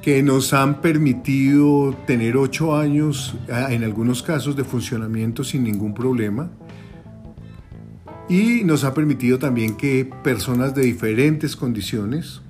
que 0.00 0.22
nos 0.22 0.54
han 0.54 0.80
permitido 0.80 1.94
tener 2.06 2.36
ocho 2.38 2.74
años, 2.74 3.34
ah, 3.52 3.66
en 3.70 3.84
algunos 3.84 4.22
casos, 4.22 4.56
de 4.56 4.64
funcionamiento 4.64 5.44
sin 5.44 5.64
ningún 5.64 5.92
problema. 5.92 6.50
Y 8.28 8.62
nos 8.64 8.84
ha 8.84 8.92
permitido 8.92 9.38
también 9.38 9.76
que 9.76 10.10
personas 10.22 10.74
de 10.74 10.82
diferentes 10.82 11.56
condiciones, 11.56 12.42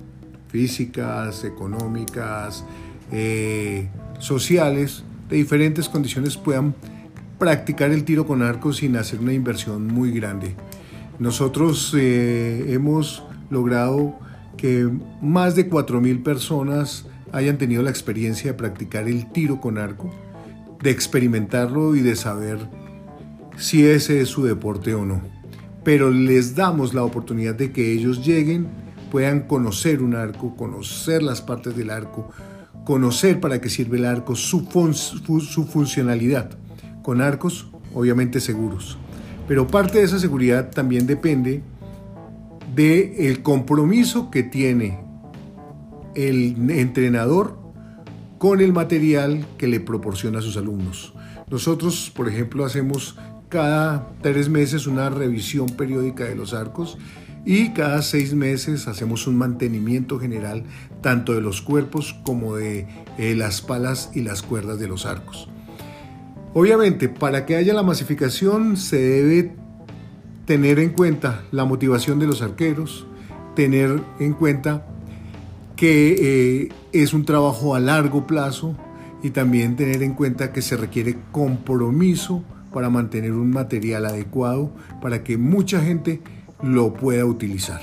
físicas, 0.49 1.45
económicas, 1.45 2.65
eh, 3.11 3.87
sociales, 4.19 5.03
de 5.29 5.37
diferentes 5.37 5.87
condiciones 5.87 6.35
puedan 6.35 6.75
practicar 7.37 7.91
el 7.91 8.03
tiro 8.03 8.27
con 8.27 8.41
arco 8.41 8.73
sin 8.73 8.97
hacer 8.97 9.19
una 9.21 9.31
inversión 9.31 9.87
muy 9.87 10.11
grande. 10.11 10.55
Nosotros 11.17 11.95
eh, 11.97 12.65
hemos 12.73 13.23
logrado 13.49 14.19
que 14.57 14.89
más 15.21 15.55
de 15.55 15.69
4.000 15.69 16.23
personas 16.23 17.05
hayan 17.31 17.57
tenido 17.57 17.83
la 17.83 17.89
experiencia 17.89 18.51
de 18.51 18.57
practicar 18.57 19.07
el 19.07 19.31
tiro 19.31 19.61
con 19.61 19.77
arco, 19.77 20.09
de 20.83 20.91
experimentarlo 20.91 21.95
y 21.95 22.01
de 22.01 22.17
saber 22.17 22.59
si 23.57 23.85
ese 23.85 24.19
es 24.19 24.27
su 24.27 24.43
deporte 24.43 24.93
o 24.93 25.05
no. 25.05 25.38
Pero 25.83 26.11
les 26.11 26.55
damos 26.55 26.93
la 26.93 27.03
oportunidad 27.03 27.55
de 27.55 27.71
que 27.71 27.93
ellos 27.93 28.25
lleguen, 28.25 28.67
puedan 29.11 29.41
conocer 29.41 30.01
un 30.01 30.15
arco, 30.15 30.55
conocer 30.55 31.23
las 31.23 31.41
partes 31.41 31.75
del 31.75 31.89
arco, 31.89 32.29
conocer 32.85 33.39
para 33.39 33.61
qué 33.61 33.69
sirve 33.69 33.97
el 33.97 34.05
arco, 34.05 34.35
su, 34.35 34.65
funcionalidad, 35.71 36.57
con 37.03 37.21
arcos 37.21 37.67
obviamente 37.93 38.39
seguros. 38.39 38.97
Pero 39.47 39.67
parte 39.67 39.99
de 39.99 40.05
esa 40.05 40.19
seguridad 40.19 40.69
también 40.71 41.07
depende 41.07 41.63
del 42.75 43.13
el 43.17 43.41
compromiso 43.41 44.29
que 44.29 44.43
tiene 44.43 44.99
el 46.15 46.69
entrenador 46.69 47.57
con 48.37 48.61
el 48.61 48.73
material 48.73 49.45
que 49.57 49.67
le 49.67 49.79
proporciona 49.79 50.39
a 50.39 50.41
sus 50.41 50.55
alumnos. 50.57 51.13
Nosotros, 51.49 52.11
por 52.15 52.29
ejemplo, 52.29 52.63
hacemos 52.63 53.17
cada 53.49 54.07
tres 54.21 54.47
meses 54.47 54.85
una 54.85 55.09
revisión 55.09 55.67
periódica 55.69 56.23
de 56.23 56.35
los 56.35 56.53
arcos 56.53 56.97
y 57.45 57.69
cada 57.73 58.01
seis 58.03 58.33
meses 58.35 58.87
hacemos 58.87 59.25
un 59.25 59.37
mantenimiento 59.37 60.19
general 60.19 60.63
tanto 61.01 61.33
de 61.33 61.41
los 61.41 61.61
cuerpos 61.61 62.15
como 62.23 62.55
de 62.55 62.87
eh, 63.17 63.33
las 63.35 63.61
palas 63.61 64.11
y 64.13 64.21
las 64.21 64.43
cuerdas 64.43 64.79
de 64.79 64.87
los 64.87 65.05
arcos. 65.05 65.49
Obviamente, 66.53 67.09
para 67.09 67.45
que 67.45 67.55
haya 67.55 67.73
la 67.73 67.83
masificación 67.83 68.77
se 68.77 68.97
debe 68.97 69.55
tener 70.45 70.79
en 70.79 70.89
cuenta 70.91 71.43
la 71.51 71.65
motivación 71.65 72.19
de 72.19 72.27
los 72.27 72.41
arqueros, 72.41 73.07
tener 73.55 73.99
en 74.19 74.33
cuenta 74.33 74.85
que 75.75 76.65
eh, 76.65 76.69
es 76.91 77.13
un 77.13 77.25
trabajo 77.25 77.73
a 77.73 77.79
largo 77.79 78.27
plazo 78.27 78.75
y 79.23 79.31
también 79.31 79.75
tener 79.75 80.03
en 80.03 80.13
cuenta 80.13 80.51
que 80.51 80.61
se 80.61 80.75
requiere 80.75 81.17
compromiso 81.31 82.43
para 82.71 82.89
mantener 82.89 83.33
un 83.33 83.51
material 83.51 84.05
adecuado 84.05 84.71
para 85.01 85.23
que 85.23 85.37
mucha 85.37 85.81
gente 85.81 86.21
lo 86.61 86.93
pueda 86.93 87.25
utilizar. 87.25 87.81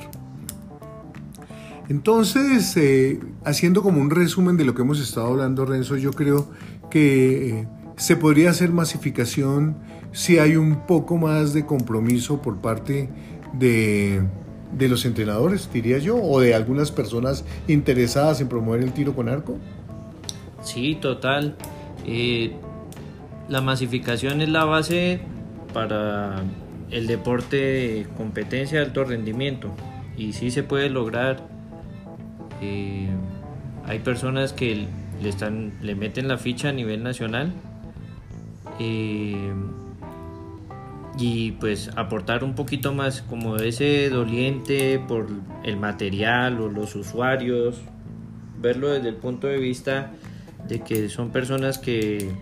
Entonces, 1.88 2.76
eh, 2.76 3.20
haciendo 3.44 3.82
como 3.82 4.00
un 4.00 4.10
resumen 4.10 4.56
de 4.56 4.64
lo 4.64 4.74
que 4.74 4.82
hemos 4.82 5.00
estado 5.00 5.28
hablando, 5.28 5.64
Renzo, 5.64 5.96
yo 5.96 6.12
creo 6.12 6.50
que 6.90 7.60
eh, 7.60 7.68
se 7.96 8.16
podría 8.16 8.50
hacer 8.50 8.70
masificación 8.70 9.76
si 10.12 10.38
hay 10.38 10.56
un 10.56 10.86
poco 10.86 11.16
más 11.16 11.52
de 11.52 11.64
compromiso 11.64 12.42
por 12.42 12.56
parte 12.56 13.08
de 13.58 14.22
de 14.72 14.88
los 14.88 15.04
entrenadores, 15.04 15.70
diría 15.72 15.98
yo, 15.98 16.16
o 16.16 16.40
de 16.40 16.54
algunas 16.54 16.90
personas 16.90 17.44
interesadas 17.68 18.40
en 18.40 18.48
promover 18.48 18.82
el 18.82 18.92
tiro 18.92 19.14
con 19.14 19.28
arco? 19.28 19.56
Sí, 20.62 20.98
total. 21.00 21.56
Eh, 22.04 22.54
la 23.48 23.60
masificación 23.60 24.40
es 24.40 24.48
la 24.48 24.64
base 24.64 25.20
para 25.72 26.42
el 26.90 27.06
deporte 27.06 27.56
de 27.56 28.06
competencia 28.16 28.80
de 28.80 28.86
alto 28.86 29.04
rendimiento 29.04 29.74
y 30.16 30.32
sí 30.32 30.50
se 30.50 30.62
puede 30.62 30.88
lograr. 30.90 31.46
Eh, 32.60 33.08
hay 33.84 33.98
personas 34.00 34.52
que 34.52 34.86
le, 35.22 35.28
están, 35.28 35.74
le 35.82 35.94
meten 35.94 36.28
la 36.28 36.38
ficha 36.38 36.70
a 36.70 36.72
nivel 36.72 37.02
nacional 37.02 37.52
eh, 38.80 39.52
y 41.18 41.52
pues 41.52 41.90
aportar 41.96 42.44
un 42.44 42.54
poquito 42.54 42.92
más 42.92 43.22
como 43.22 43.56
ese 43.56 44.08
doliente 44.10 44.98
por 44.98 45.28
el 45.64 45.76
material 45.76 46.60
o 46.60 46.68
los 46.68 46.94
usuarios, 46.94 47.80
verlo 48.60 48.88
desde 48.88 49.10
el 49.10 49.16
punto 49.16 49.46
de 49.46 49.58
vista 49.58 50.12
de 50.66 50.80
que 50.80 51.08
son 51.08 51.30
personas 51.30 51.78
que 51.78 52.32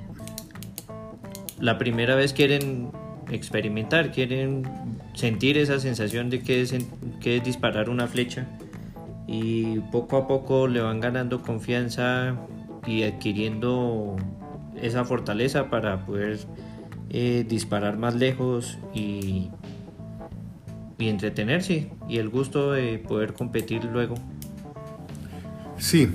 la 1.60 1.78
primera 1.78 2.14
vez 2.14 2.32
quieren 2.32 2.90
experimentar, 3.30 4.12
quieren 4.12 4.62
sentir 5.14 5.56
esa 5.58 5.78
sensación 5.80 6.30
de 6.30 6.42
que 6.42 6.60
es, 6.62 6.74
que 7.20 7.36
es 7.36 7.44
disparar 7.44 7.88
una 7.88 8.06
flecha 8.06 8.46
y 9.26 9.78
poco 9.90 10.16
a 10.16 10.28
poco 10.28 10.68
le 10.68 10.80
van 10.80 11.00
ganando 11.00 11.42
confianza 11.42 12.36
y 12.86 13.04
adquiriendo 13.04 14.16
esa 14.80 15.04
fortaleza 15.04 15.70
para 15.70 16.04
poder 16.04 16.38
eh, 17.10 17.44
disparar 17.48 17.96
más 17.96 18.14
lejos 18.14 18.78
y, 18.92 19.50
y 20.98 21.08
entretenerse 21.08 21.90
y 22.08 22.18
el 22.18 22.28
gusto 22.28 22.72
de 22.72 22.98
poder 22.98 23.32
competir 23.32 23.84
luego. 23.84 24.16
Sí, 25.78 26.08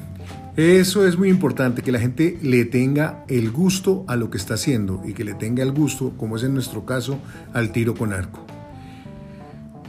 eso 0.60 1.08
es 1.08 1.18
muy 1.18 1.30
importante, 1.30 1.82
que 1.82 1.92
la 1.92 2.00
gente 2.00 2.38
le 2.42 2.66
tenga 2.66 3.24
el 3.28 3.51
gusto 3.51 4.04
a 4.08 4.16
lo 4.16 4.30
que 4.30 4.38
está 4.38 4.56
haciendo 4.56 5.01
y 5.06 5.13
que 5.13 5.24
le 5.24 5.34
tenga 5.34 5.63
el 5.63 5.72
gusto, 5.72 6.13
como 6.18 6.36
es 6.36 6.44
en 6.44 6.54
nuestro 6.54 6.86
caso, 6.86 7.20
al 7.54 7.72
tiro 7.72 7.96
con 7.96 8.13
arco. 8.13 8.46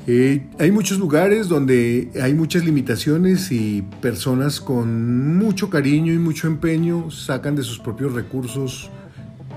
Eh, 0.07 0.47
hay 0.59 0.73
muchos 0.73 0.99
lugares 0.99 1.49
donde 1.49 2.11
hay 2.21 2.35
muchas 2.35 2.65
limitaciones 2.65 3.53
y 3.53 3.83
personas 4.01 4.61
con 4.61 5.37
mucho 5.37 5.71
cariño 5.71 6.13
y 6.13 6.19
mucho 6.19 6.47
empeño 6.47 7.11
sacan 7.11 7.55
de 7.55 7.63
sus 7.63 7.79
propios 7.79 8.15
recursos, 8.15 8.91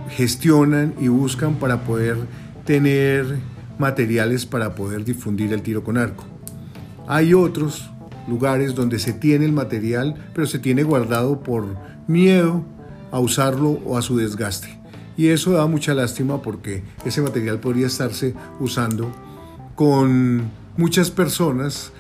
gestionan 0.09 0.93
y 0.99 1.07
buscan 1.07 1.55
para 1.55 1.83
poder 1.83 2.17
tener 2.65 3.25
materiales 3.77 4.45
para 4.45 4.75
poder 4.75 5.03
difundir 5.03 5.53
el 5.53 5.61
tiro 5.61 5.83
con 5.83 5.97
arco. 5.97 6.25
Hay 7.07 7.33
otros 7.33 7.89
lugares 8.27 8.75
donde 8.75 8.99
se 8.99 9.13
tiene 9.13 9.45
el 9.45 9.51
material, 9.51 10.15
pero 10.33 10.47
se 10.47 10.59
tiene 10.59 10.83
guardado 10.83 11.41
por 11.41 11.75
miedo 12.07 12.63
a 13.11 13.19
usarlo 13.19 13.79
o 13.85 13.97
a 13.97 14.01
su 14.01 14.17
desgaste. 14.17 14.79
Y 15.15 15.27
eso 15.27 15.51
da 15.51 15.67
mucha 15.67 15.93
lástima 15.93 16.41
porque 16.41 16.83
ese 17.05 17.21
material 17.21 17.59
podría 17.59 17.87
estarse 17.87 18.33
usando 18.59 19.11
con 19.75 20.49
muchas 20.77 21.11
personas 21.11 21.91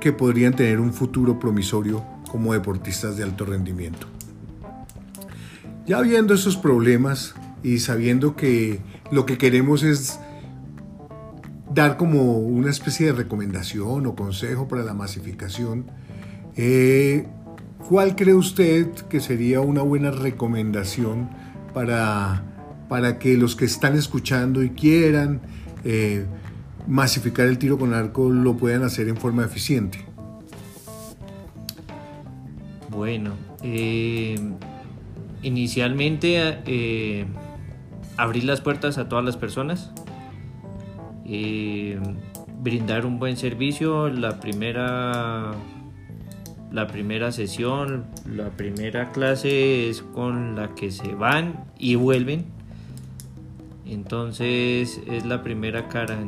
que 0.00 0.12
podrían 0.12 0.54
tener 0.54 0.80
un 0.80 0.92
futuro 0.92 1.38
promisorio 1.40 2.04
como 2.30 2.52
deportistas 2.52 3.16
de 3.16 3.24
alto 3.24 3.44
rendimiento. 3.44 4.06
Ya 5.86 6.00
viendo 6.00 6.34
esos 6.34 6.56
problemas 6.56 7.34
y 7.62 7.78
sabiendo 7.78 8.36
que 8.36 8.80
lo 9.10 9.26
que 9.26 9.38
queremos 9.38 9.82
es 9.82 10.18
dar 11.74 11.96
como 11.96 12.38
una 12.38 12.70
especie 12.70 13.06
de 13.06 13.12
recomendación 13.12 14.06
o 14.06 14.14
consejo 14.14 14.68
para 14.68 14.82
la 14.84 14.94
masificación, 14.94 15.86
eh, 16.56 17.26
¿cuál 17.88 18.14
cree 18.16 18.34
usted 18.34 18.90
que 19.08 19.20
sería 19.20 19.60
una 19.60 19.82
buena 19.82 20.10
recomendación 20.10 21.28
para, 21.72 22.44
para 22.88 23.18
que 23.18 23.36
los 23.36 23.56
que 23.56 23.64
están 23.64 23.96
escuchando 23.96 24.62
y 24.62 24.70
quieran 24.70 25.40
eh, 25.84 26.26
masificar 26.86 27.46
el 27.46 27.58
tiro 27.58 27.78
con 27.78 27.94
arco 27.94 28.30
lo 28.30 28.56
puedan 28.56 28.84
hacer 28.84 29.08
en 29.08 29.16
forma 29.16 29.44
eficiente? 29.44 29.98
Bueno, 32.90 33.32
eh, 33.62 34.36
inicialmente 35.42 36.58
eh, 36.66 37.26
abrir 38.16 38.44
las 38.44 38.60
puertas 38.60 38.98
a 38.98 39.08
todas 39.08 39.24
las 39.24 39.36
personas, 39.36 39.90
brindar 42.60 43.06
un 43.06 43.18
buen 43.18 43.36
servicio, 43.36 44.08
la 44.08 44.40
primera, 44.40 45.52
la 46.70 46.86
primera 46.86 47.32
sesión, 47.32 48.06
la 48.26 48.50
primera 48.50 49.12
clase 49.12 49.88
es 49.88 50.02
con 50.02 50.56
la 50.56 50.74
que 50.74 50.90
se 50.90 51.14
van 51.14 51.64
y 51.78 51.94
vuelven. 51.94 52.46
Entonces 53.86 55.00
es 55.06 55.26
la 55.26 55.42
primera 55.42 55.88
cara 55.88 56.18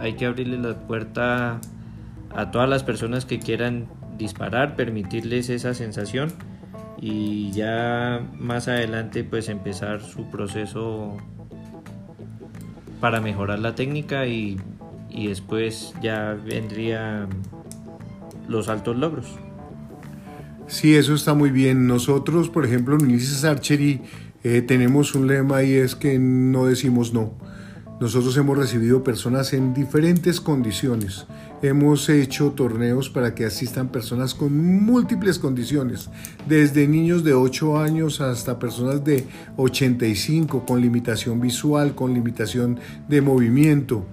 hay 0.00 0.14
que 0.14 0.26
abrirle 0.26 0.58
la 0.58 0.74
puerta 0.86 1.60
a 2.34 2.50
todas 2.50 2.68
las 2.68 2.84
personas 2.84 3.24
que 3.24 3.38
quieran 3.38 3.88
disparar, 4.16 4.76
permitirles 4.76 5.48
esa 5.48 5.74
sensación 5.74 6.32
y 7.00 7.50
ya 7.52 8.26
más 8.38 8.68
adelante 8.68 9.24
pues 9.24 9.48
empezar 9.48 10.00
su 10.00 10.28
proceso 10.30 11.16
para 13.00 13.20
mejorar 13.20 13.58
la 13.58 13.74
técnica 13.74 14.26
y, 14.26 14.58
después 15.10 15.94
ya 16.02 16.36
vendrían 16.44 17.28
los 18.48 18.68
altos 18.68 18.96
logros. 18.96 19.26
Sí, 20.66 20.94
eso 20.94 21.14
está 21.14 21.34
muy 21.34 21.50
bien. 21.50 21.86
Nosotros, 21.86 22.48
por 22.48 22.64
ejemplo, 22.64 22.94
en 22.96 23.02
Ulises 23.06 23.44
Archery 23.44 24.02
eh, 24.44 24.62
tenemos 24.62 25.14
un 25.14 25.26
lema 25.26 25.62
y 25.62 25.72
es 25.72 25.94
que 25.94 26.18
no 26.18 26.66
decimos 26.66 27.12
no. 27.12 27.32
Nosotros 28.00 28.36
hemos 28.36 28.56
recibido 28.56 29.02
personas 29.02 29.52
en 29.52 29.74
diferentes 29.74 30.40
condiciones. 30.40 31.26
Hemos 31.60 32.08
hecho 32.08 32.52
torneos 32.52 33.10
para 33.10 33.34
que 33.34 33.44
asistan 33.44 33.88
personas 33.88 34.32
con 34.32 34.56
múltiples 34.84 35.40
condiciones, 35.40 36.08
desde 36.46 36.86
niños 36.86 37.24
de 37.24 37.34
8 37.34 37.78
años 37.78 38.20
hasta 38.20 38.60
personas 38.60 39.02
de 39.02 39.24
85 39.56 40.64
con 40.64 40.80
limitación 40.80 41.40
visual, 41.40 41.96
con 41.96 42.14
limitación 42.14 42.78
de 43.08 43.22
movimiento, 43.22 44.06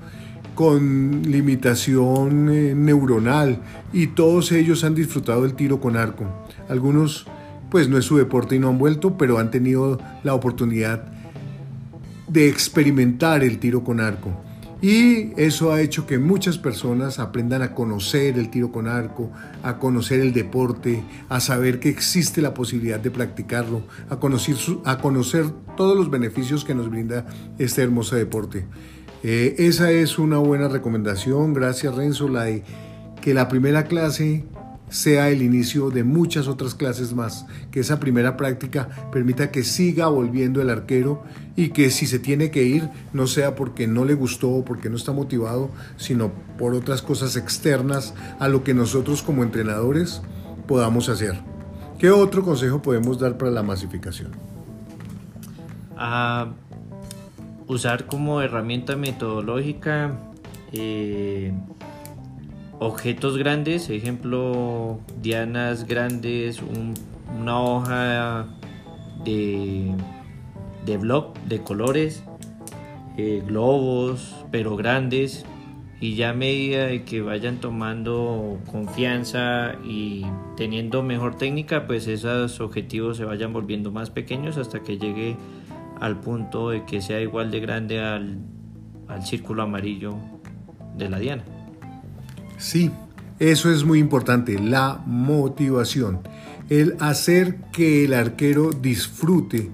con 0.55 1.21
limitación 1.21 2.49
eh, 2.49 2.73
neuronal 2.73 3.61
y 3.93 4.07
todos 4.07 4.51
ellos 4.51 4.83
han 4.83 4.95
disfrutado 4.95 5.43
del 5.43 5.53
tiro 5.53 5.79
con 5.79 5.97
arco. 5.97 6.25
Algunos 6.67 7.27
pues 7.69 7.89
no 7.89 7.99
es 7.99 8.05
su 8.05 8.17
deporte 8.17 8.55
y 8.55 8.59
no 8.59 8.69
han 8.69 8.79
vuelto, 8.79 9.17
pero 9.17 9.37
han 9.37 9.51
tenido 9.51 9.99
la 10.23 10.33
oportunidad 10.33 11.11
de 12.27 12.49
experimentar 12.49 13.43
el 13.43 13.59
tiro 13.59 13.83
con 13.83 13.99
arco. 13.99 14.31
Y 14.81 15.31
eso 15.41 15.71
ha 15.71 15.81
hecho 15.81 16.05
que 16.05 16.19
muchas 16.19 16.57
personas 16.57 17.19
aprendan 17.19 17.61
a 17.61 17.73
conocer 17.73 18.37
el 18.37 18.49
tiro 18.49 18.71
con 18.71 18.87
arco, 18.87 19.31
a 19.63 19.77
conocer 19.77 20.19
el 20.19 20.33
deporte, 20.33 21.03
a 21.29 21.39
saber 21.39 21.79
que 21.79 21.89
existe 21.89 22.41
la 22.41 22.53
posibilidad 22.53 22.99
de 22.99 23.09
practicarlo, 23.09 23.83
a 24.09 24.17
conocer, 24.17 24.55
a 24.83 24.97
conocer 24.97 25.45
todos 25.77 25.95
los 25.95 26.11
beneficios 26.11 26.65
que 26.65 26.75
nos 26.75 26.89
brinda 26.89 27.25
este 27.57 27.81
hermoso 27.81 28.15
deporte. 28.15 28.65
Eh, 29.23 29.55
esa 29.59 29.91
es 29.91 30.19
una 30.19 30.37
buena 30.37 30.67
recomendación. 30.67 31.53
Gracias 31.53 31.95
Renzo, 31.95 32.27
la 32.27 32.45
que 33.21 33.33
la 33.33 33.47
primera 33.47 33.85
clase 33.85 34.45
sea 34.89 35.29
el 35.29 35.41
inicio 35.41 35.89
de 35.89 36.03
muchas 36.03 36.47
otras 36.47 36.75
clases 36.75 37.13
más, 37.13 37.45
que 37.71 37.79
esa 37.79 37.99
primera 37.99 38.37
práctica 38.37 38.89
permita 39.11 39.51
que 39.51 39.63
siga 39.63 40.07
volviendo 40.07 40.61
el 40.61 40.69
arquero 40.69 41.23
y 41.55 41.69
que 41.69 41.89
si 41.89 42.05
se 42.05 42.19
tiene 42.19 42.51
que 42.51 42.63
ir 42.63 42.89
no 43.13 43.27
sea 43.27 43.55
porque 43.55 43.87
no 43.87 44.05
le 44.05 44.13
gustó 44.13 44.51
o 44.51 44.65
porque 44.65 44.89
no 44.89 44.95
está 44.95 45.11
motivado, 45.11 45.69
sino 45.97 46.31
por 46.57 46.73
otras 46.73 47.01
cosas 47.01 47.35
externas 47.35 48.13
a 48.39 48.47
lo 48.47 48.63
que 48.63 48.73
nosotros 48.73 49.23
como 49.23 49.43
entrenadores 49.43 50.21
podamos 50.67 51.09
hacer. 51.09 51.39
¿Qué 51.97 52.11
otro 52.11 52.43
consejo 52.43 52.81
podemos 52.81 53.19
dar 53.19 53.37
para 53.37 53.51
la 53.51 53.63
masificación? 53.63 54.31
Usar 57.67 58.05
como 58.05 58.41
herramienta 58.41 58.95
metodológica 58.95 60.19
eh, 60.71 61.53
objetos 62.79 63.37
grandes, 63.37 63.89
ejemplo, 63.89 64.99
dianas 65.21 65.87
grandes, 65.87 66.61
una 67.39 67.61
hoja 67.61 68.47
de, 69.23 69.91
de 70.85 70.97
blog 70.97 71.33
de 71.47 71.61
colores, 71.61 72.23
eh, 73.17 73.41
globos, 73.45 74.35
pero 74.51 74.75
grandes, 74.75 75.45
y 76.01 76.15
ya 76.15 76.31
a 76.31 76.33
medida 76.33 76.87
de 76.87 77.05
que 77.05 77.21
vayan 77.21 77.61
tomando 77.61 78.59
confianza 78.69 79.75
y 79.85 80.25
teniendo 80.57 81.01
mejor 81.01 81.37
técnica, 81.37 81.87
pues 81.87 82.07
esos 82.07 82.59
objetivos 82.59 83.17
se 83.17 83.23
vayan 83.23 83.53
volviendo 83.53 83.91
más 83.91 84.09
pequeños 84.09 84.57
hasta 84.57 84.83
que 84.83 84.97
llegue 84.97 85.37
al 86.01 86.19
punto 86.19 86.71
de 86.71 86.83
que 86.83 87.01
sea 87.01 87.21
igual 87.21 87.49
de 87.49 87.61
grande 87.61 88.01
al, 88.01 88.39
al 89.07 89.25
círculo 89.25 89.63
amarillo 89.63 90.15
de 90.97 91.09
la 91.09 91.19
diana. 91.19 91.54
Sí, 92.57 92.91
eso 93.39 93.71
es 93.71 93.83
muy 93.83 93.99
importante, 93.99 94.57
la 94.59 95.01
motivación. 95.05 96.19
El 96.69 96.95
hacer 96.99 97.57
que 97.71 98.05
el 98.05 98.13
arquero 98.13 98.71
disfrute 98.71 99.69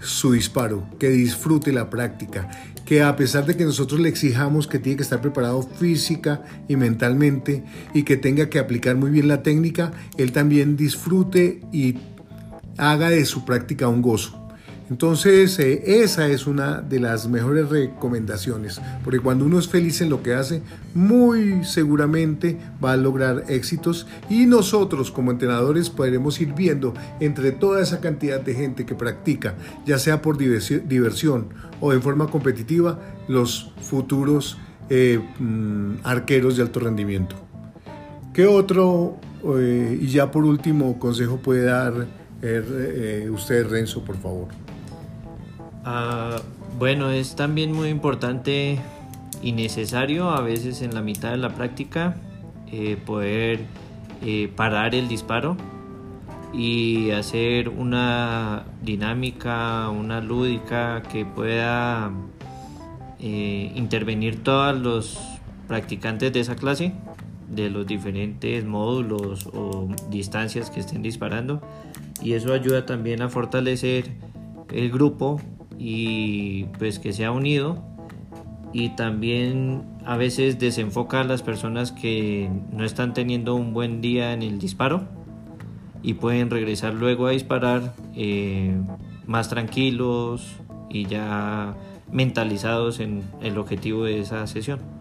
su 0.00 0.32
disparo, 0.32 0.86
que 0.98 1.10
disfrute 1.10 1.72
la 1.72 1.90
práctica, 1.90 2.50
que 2.84 3.02
a 3.02 3.16
pesar 3.16 3.46
de 3.46 3.56
que 3.56 3.64
nosotros 3.64 4.00
le 4.00 4.08
exijamos 4.08 4.66
que 4.66 4.78
tiene 4.78 4.96
que 4.96 5.02
estar 5.02 5.20
preparado 5.20 5.62
física 5.62 6.42
y 6.68 6.76
mentalmente 6.76 7.64
y 7.94 8.02
que 8.02 8.16
tenga 8.16 8.50
que 8.50 8.58
aplicar 8.58 8.96
muy 8.96 9.10
bien 9.10 9.28
la 9.28 9.42
técnica, 9.42 9.92
él 10.18 10.32
también 10.32 10.76
disfrute 10.76 11.60
y 11.72 11.96
haga 12.76 13.10
de 13.10 13.24
su 13.24 13.44
práctica 13.44 13.88
un 13.88 14.02
gozo. 14.02 14.43
Entonces, 14.90 15.58
eh, 15.60 16.02
esa 16.02 16.28
es 16.28 16.46
una 16.46 16.82
de 16.82 17.00
las 17.00 17.26
mejores 17.26 17.70
recomendaciones, 17.70 18.82
porque 19.02 19.18
cuando 19.18 19.46
uno 19.46 19.58
es 19.58 19.66
feliz 19.66 20.02
en 20.02 20.10
lo 20.10 20.22
que 20.22 20.34
hace, 20.34 20.60
muy 20.94 21.64
seguramente 21.64 22.58
va 22.84 22.92
a 22.92 22.96
lograr 22.98 23.44
éxitos 23.48 24.06
y 24.28 24.44
nosotros 24.44 25.10
como 25.10 25.30
entrenadores 25.30 25.88
podremos 25.88 26.38
ir 26.40 26.52
viendo 26.52 26.92
entre 27.18 27.52
toda 27.52 27.82
esa 27.82 28.00
cantidad 28.00 28.40
de 28.40 28.54
gente 28.54 28.84
que 28.84 28.94
practica, 28.94 29.54
ya 29.86 29.98
sea 29.98 30.20
por 30.20 30.36
diversión 30.36 31.48
o 31.80 31.94
en 31.94 32.02
forma 32.02 32.26
competitiva, 32.26 33.00
los 33.26 33.72
futuros 33.80 34.58
eh, 34.90 35.18
mm, 35.38 35.94
arqueros 36.04 36.58
de 36.58 36.62
alto 36.62 36.80
rendimiento. 36.80 37.36
¿Qué 38.34 38.46
otro 38.46 39.16
eh, 39.56 39.98
y 39.98 40.08
ya 40.08 40.30
por 40.30 40.44
último 40.44 40.98
consejo 40.98 41.38
puede 41.38 41.64
dar 41.64 42.06
usted, 43.30 43.66
Renzo, 43.66 44.04
por 44.04 44.18
favor? 44.18 44.63
Ah, 45.84 46.40
bueno, 46.78 47.10
es 47.10 47.36
también 47.36 47.72
muy 47.72 47.88
importante 47.88 48.78
y 49.42 49.52
necesario 49.52 50.30
a 50.30 50.40
veces 50.40 50.80
en 50.80 50.94
la 50.94 51.02
mitad 51.02 51.30
de 51.30 51.36
la 51.36 51.54
práctica 51.54 52.16
eh, 52.72 52.96
poder 52.96 53.66
eh, 54.24 54.50
parar 54.56 54.94
el 54.94 55.06
disparo 55.06 55.58
y 56.54 57.10
hacer 57.10 57.68
una 57.68 58.64
dinámica, 58.82 59.90
una 59.90 60.22
lúdica 60.22 61.02
que 61.02 61.26
pueda 61.26 62.10
eh, 63.20 63.70
intervenir 63.74 64.42
todos 64.42 64.80
los 64.80 65.18
practicantes 65.68 66.32
de 66.32 66.40
esa 66.40 66.56
clase, 66.56 66.94
de 67.50 67.68
los 67.68 67.86
diferentes 67.86 68.64
módulos 68.64 69.46
o 69.52 69.88
distancias 70.08 70.70
que 70.70 70.80
estén 70.80 71.02
disparando. 71.02 71.60
Y 72.22 72.32
eso 72.32 72.54
ayuda 72.54 72.86
también 72.86 73.20
a 73.20 73.28
fortalecer 73.28 74.12
el 74.72 74.90
grupo 74.90 75.40
y 75.78 76.64
pues 76.78 76.98
que 76.98 77.12
se 77.12 77.24
ha 77.24 77.30
unido 77.30 77.82
y 78.72 78.90
también 78.90 79.84
a 80.04 80.16
veces 80.16 80.58
desenfoca 80.58 81.20
a 81.20 81.24
las 81.24 81.42
personas 81.42 81.92
que 81.92 82.50
no 82.72 82.84
están 82.84 83.14
teniendo 83.14 83.54
un 83.54 83.72
buen 83.72 84.00
día 84.00 84.32
en 84.32 84.42
el 84.42 84.58
disparo 84.58 85.06
y 86.02 86.14
pueden 86.14 86.50
regresar 86.50 86.92
luego 86.92 87.26
a 87.26 87.30
disparar 87.30 87.94
eh, 88.14 88.76
más 89.26 89.48
tranquilos 89.48 90.56
y 90.90 91.06
ya 91.06 91.74
mentalizados 92.10 93.00
en 93.00 93.22
el 93.40 93.58
objetivo 93.58 94.04
de 94.04 94.20
esa 94.20 94.46
sesión. 94.46 94.93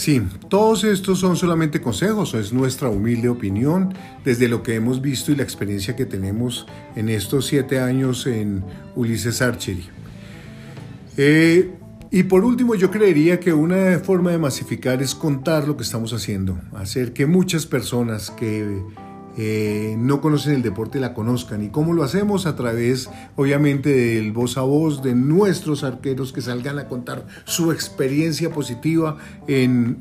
Sí, 0.00 0.22
todos 0.48 0.84
estos 0.84 1.18
son 1.18 1.36
solamente 1.36 1.82
consejos, 1.82 2.32
es 2.32 2.54
nuestra 2.54 2.88
humilde 2.88 3.28
opinión 3.28 3.92
desde 4.24 4.48
lo 4.48 4.62
que 4.62 4.74
hemos 4.74 5.02
visto 5.02 5.30
y 5.30 5.36
la 5.36 5.42
experiencia 5.42 5.94
que 5.94 6.06
tenemos 6.06 6.66
en 6.96 7.10
estos 7.10 7.44
siete 7.44 7.80
años 7.80 8.26
en 8.26 8.64
Ulises 8.96 9.42
Archery. 9.42 9.84
Eh, 11.18 11.74
y 12.10 12.22
por 12.22 12.46
último, 12.46 12.74
yo 12.76 12.90
creería 12.90 13.38
que 13.40 13.52
una 13.52 13.98
forma 13.98 14.30
de 14.30 14.38
masificar 14.38 15.02
es 15.02 15.14
contar 15.14 15.68
lo 15.68 15.76
que 15.76 15.82
estamos 15.82 16.14
haciendo, 16.14 16.58
hacer 16.72 17.12
que 17.12 17.26
muchas 17.26 17.66
personas 17.66 18.30
que 18.30 18.82
eh, 19.36 19.94
no 19.98 20.20
conocen 20.20 20.54
el 20.54 20.62
deporte 20.62 20.98
la 21.00 21.14
conozcan. 21.14 21.62
¿Y 21.62 21.68
cómo 21.68 21.92
lo 21.92 22.02
hacemos? 22.02 22.46
A 22.46 22.56
través, 22.56 23.10
obviamente, 23.36 23.90
del 23.90 24.32
voz 24.32 24.56
a 24.56 24.62
voz 24.62 25.02
de 25.02 25.14
nuestros 25.14 25.84
arqueros 25.84 26.32
que 26.32 26.42
salgan 26.42 26.78
a 26.78 26.88
contar 26.88 27.26
su 27.44 27.72
experiencia 27.72 28.50
positiva 28.50 29.18
en, 29.46 29.98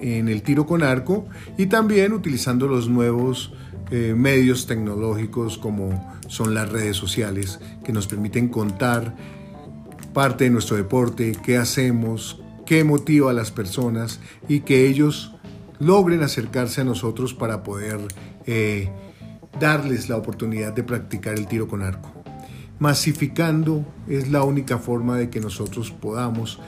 el 0.00 0.42
tiro 0.42 0.66
con 0.66 0.82
arco 0.82 1.26
y 1.56 1.66
también 1.66 2.12
utilizando 2.12 2.66
los 2.66 2.88
nuevos 2.88 3.52
eh, 3.90 4.14
medios 4.16 4.66
tecnológicos 4.66 5.58
como 5.58 6.12
son 6.28 6.54
las 6.54 6.70
redes 6.70 6.96
sociales 6.96 7.60
que 7.84 7.92
nos 7.92 8.06
permiten 8.06 8.48
contar 8.48 9.14
parte 10.12 10.44
de 10.44 10.50
nuestro 10.50 10.76
deporte, 10.76 11.32
qué 11.42 11.56
hacemos, 11.56 12.40
qué 12.66 12.84
motiva 12.84 13.30
a 13.30 13.34
las 13.34 13.50
personas 13.50 14.20
y 14.48 14.60
que 14.60 14.86
ellos 14.86 15.34
logren 15.78 16.22
acercarse 16.22 16.80
a 16.80 16.84
nosotros 16.84 17.34
para 17.34 17.62
poder 17.62 17.98
eh, 18.46 18.90
darles 19.58 20.08
la 20.08 20.16
oportunidad 20.16 20.72
de 20.72 20.82
practicar 20.82 21.34
el 21.34 21.46
tiro 21.46 21.68
con 21.68 21.82
arco. 21.82 22.10
Masificando 22.78 23.84
es 24.08 24.28
la 24.30 24.42
única 24.42 24.78
forma 24.78 25.16
de 25.16 25.30
que 25.30 25.40
nosotros 25.40 25.90
podamos 25.90 26.58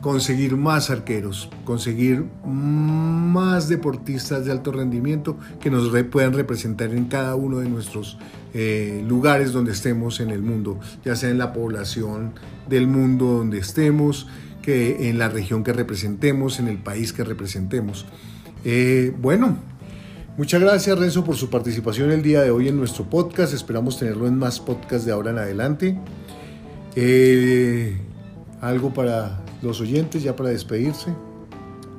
conseguir 0.00 0.56
más 0.56 0.90
arqueros, 0.90 1.50
conseguir 1.64 2.24
más 2.44 3.68
deportistas 3.68 4.44
de 4.44 4.52
alto 4.52 4.70
rendimiento 4.70 5.36
que 5.58 5.68
nos 5.68 5.90
puedan 6.04 6.32
representar 6.32 6.90
en 6.92 7.06
cada 7.06 7.34
uno 7.34 7.58
de 7.58 7.68
nuestros 7.68 8.16
eh, 8.54 9.04
lugares 9.06 9.52
donde 9.52 9.72
estemos 9.72 10.20
en 10.20 10.30
el 10.30 10.42
mundo, 10.42 10.78
ya 11.04 11.16
sea 11.16 11.30
en 11.30 11.38
la 11.38 11.52
población 11.52 12.34
del 12.68 12.86
mundo 12.86 13.26
donde 13.26 13.58
estemos, 13.58 14.28
que 14.62 15.10
en 15.10 15.18
la 15.18 15.28
región 15.28 15.64
que 15.64 15.72
representemos, 15.72 16.60
en 16.60 16.68
el 16.68 16.78
país 16.78 17.12
que 17.12 17.24
representemos. 17.24 18.06
Eh, 18.64 19.12
bueno, 19.20 19.58
Muchas 20.36 20.60
gracias 20.60 20.98
Renzo 20.98 21.24
por 21.24 21.36
su 21.36 21.48
participación 21.48 22.10
el 22.10 22.22
día 22.22 22.42
de 22.42 22.50
hoy 22.50 22.68
en 22.68 22.76
nuestro 22.76 23.04
podcast. 23.04 23.54
Esperamos 23.54 23.98
tenerlo 23.98 24.26
en 24.26 24.38
más 24.38 24.60
podcasts 24.60 25.06
de 25.06 25.12
ahora 25.12 25.30
en 25.30 25.38
adelante. 25.38 25.98
Eh, 26.94 27.96
¿Algo 28.60 28.92
para 28.92 29.40
los 29.62 29.80
oyentes 29.80 30.22
ya 30.22 30.36
para 30.36 30.50
despedirse? 30.50 31.14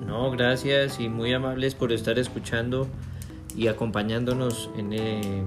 No, 0.06 0.30
gracias 0.30 1.00
y 1.00 1.10
muy 1.10 1.34
amables 1.34 1.74
por 1.74 1.92
estar 1.92 2.20
escuchando 2.20 2.88
y 3.56 3.70
acompañándonos 3.70 4.70
en, 4.78 4.94
eh, 4.94 5.44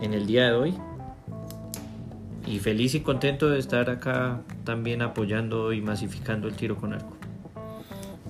en 0.00 0.12
el 0.12 0.26
día 0.26 0.46
de 0.46 0.52
hoy. 0.52 0.74
Y 2.44 2.58
feliz 2.58 2.96
y 2.96 3.00
contento 3.02 3.50
de 3.50 3.60
estar 3.60 3.88
acá 3.88 4.40
también 4.64 5.02
apoyando 5.02 5.72
y 5.72 5.80
masificando 5.80 6.48
el 6.48 6.54
tiro 6.54 6.74
con 6.74 6.92
arco. 6.92 7.16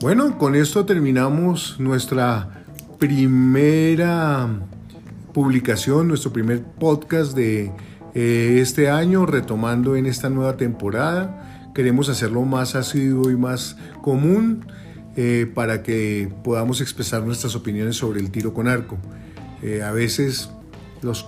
Bueno, 0.00 0.36
con 0.36 0.54
esto 0.54 0.84
terminamos 0.84 1.80
nuestra 1.80 2.61
primera 3.02 4.48
publicación, 5.34 6.06
nuestro 6.06 6.32
primer 6.32 6.62
podcast 6.62 7.34
de 7.34 7.72
eh, 8.14 8.58
este 8.60 8.90
año, 8.90 9.26
retomando 9.26 9.96
en 9.96 10.06
esta 10.06 10.30
nueva 10.30 10.56
temporada. 10.56 11.72
Queremos 11.74 12.08
hacerlo 12.08 12.42
más 12.42 12.76
asiduo 12.76 13.28
y 13.32 13.36
más 13.36 13.76
común 14.02 14.66
eh, 15.16 15.50
para 15.52 15.82
que 15.82 16.32
podamos 16.44 16.80
expresar 16.80 17.24
nuestras 17.24 17.56
opiniones 17.56 17.96
sobre 17.96 18.20
el 18.20 18.30
tiro 18.30 18.54
con 18.54 18.68
arco. 18.68 18.96
Eh, 19.62 19.82
a 19.82 19.90
veces 19.90 20.50
los 21.02 21.26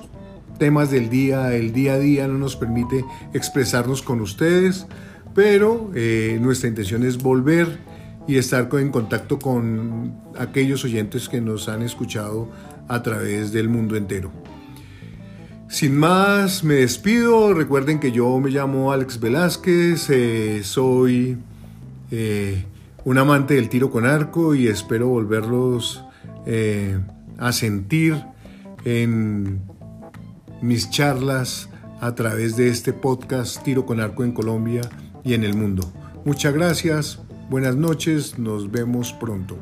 temas 0.60 0.92
del 0.92 1.10
día, 1.10 1.56
el 1.56 1.72
día 1.72 1.94
a 1.94 1.98
día 1.98 2.28
no 2.28 2.38
nos 2.38 2.54
permite 2.54 3.04
expresarnos 3.32 4.00
con 4.00 4.20
ustedes, 4.20 4.86
pero 5.34 5.90
nuestra 6.38 6.68
intención 6.68 7.02
es 7.02 7.20
volver 7.20 7.80
y 8.26 8.36
estar 8.36 8.68
en 8.72 8.90
contacto 8.90 9.38
con 9.38 10.14
aquellos 10.38 10.84
oyentes 10.84 11.28
que 11.28 11.40
nos 11.40 11.68
han 11.68 11.82
escuchado 11.82 12.48
a 12.88 13.02
través 13.02 13.52
del 13.52 13.68
mundo 13.68 13.96
entero. 13.96 14.30
Sin 15.68 15.96
más, 15.96 16.62
me 16.62 16.74
despido. 16.74 17.52
Recuerden 17.52 17.98
que 17.98 18.12
yo 18.12 18.38
me 18.38 18.50
llamo 18.50 18.92
Alex 18.92 19.18
Velázquez, 19.18 20.08
eh, 20.10 20.60
soy 20.62 21.36
eh, 22.10 22.64
un 23.04 23.18
amante 23.18 23.54
del 23.54 23.68
tiro 23.68 23.90
con 23.90 24.06
arco 24.06 24.54
y 24.54 24.68
espero 24.68 25.08
volverlos 25.08 26.04
eh, 26.46 26.98
a 27.38 27.52
sentir 27.52 28.22
en 28.84 29.62
mis 30.62 30.90
charlas 30.90 31.68
a 32.00 32.14
través 32.14 32.56
de 32.56 32.68
este 32.68 32.92
podcast 32.92 33.62
Tiro 33.62 33.86
con 33.86 34.00
Arco 34.00 34.24
en 34.24 34.32
Colombia 34.32 34.82
y 35.24 35.34
en 35.34 35.42
el 35.42 35.54
mundo. 35.54 35.90
Muchas 36.24 36.54
gracias. 36.54 37.23
Buenas 37.50 37.76
noches, 37.76 38.38
nos 38.38 38.70
vemos 38.70 39.12
pronto. 39.12 39.58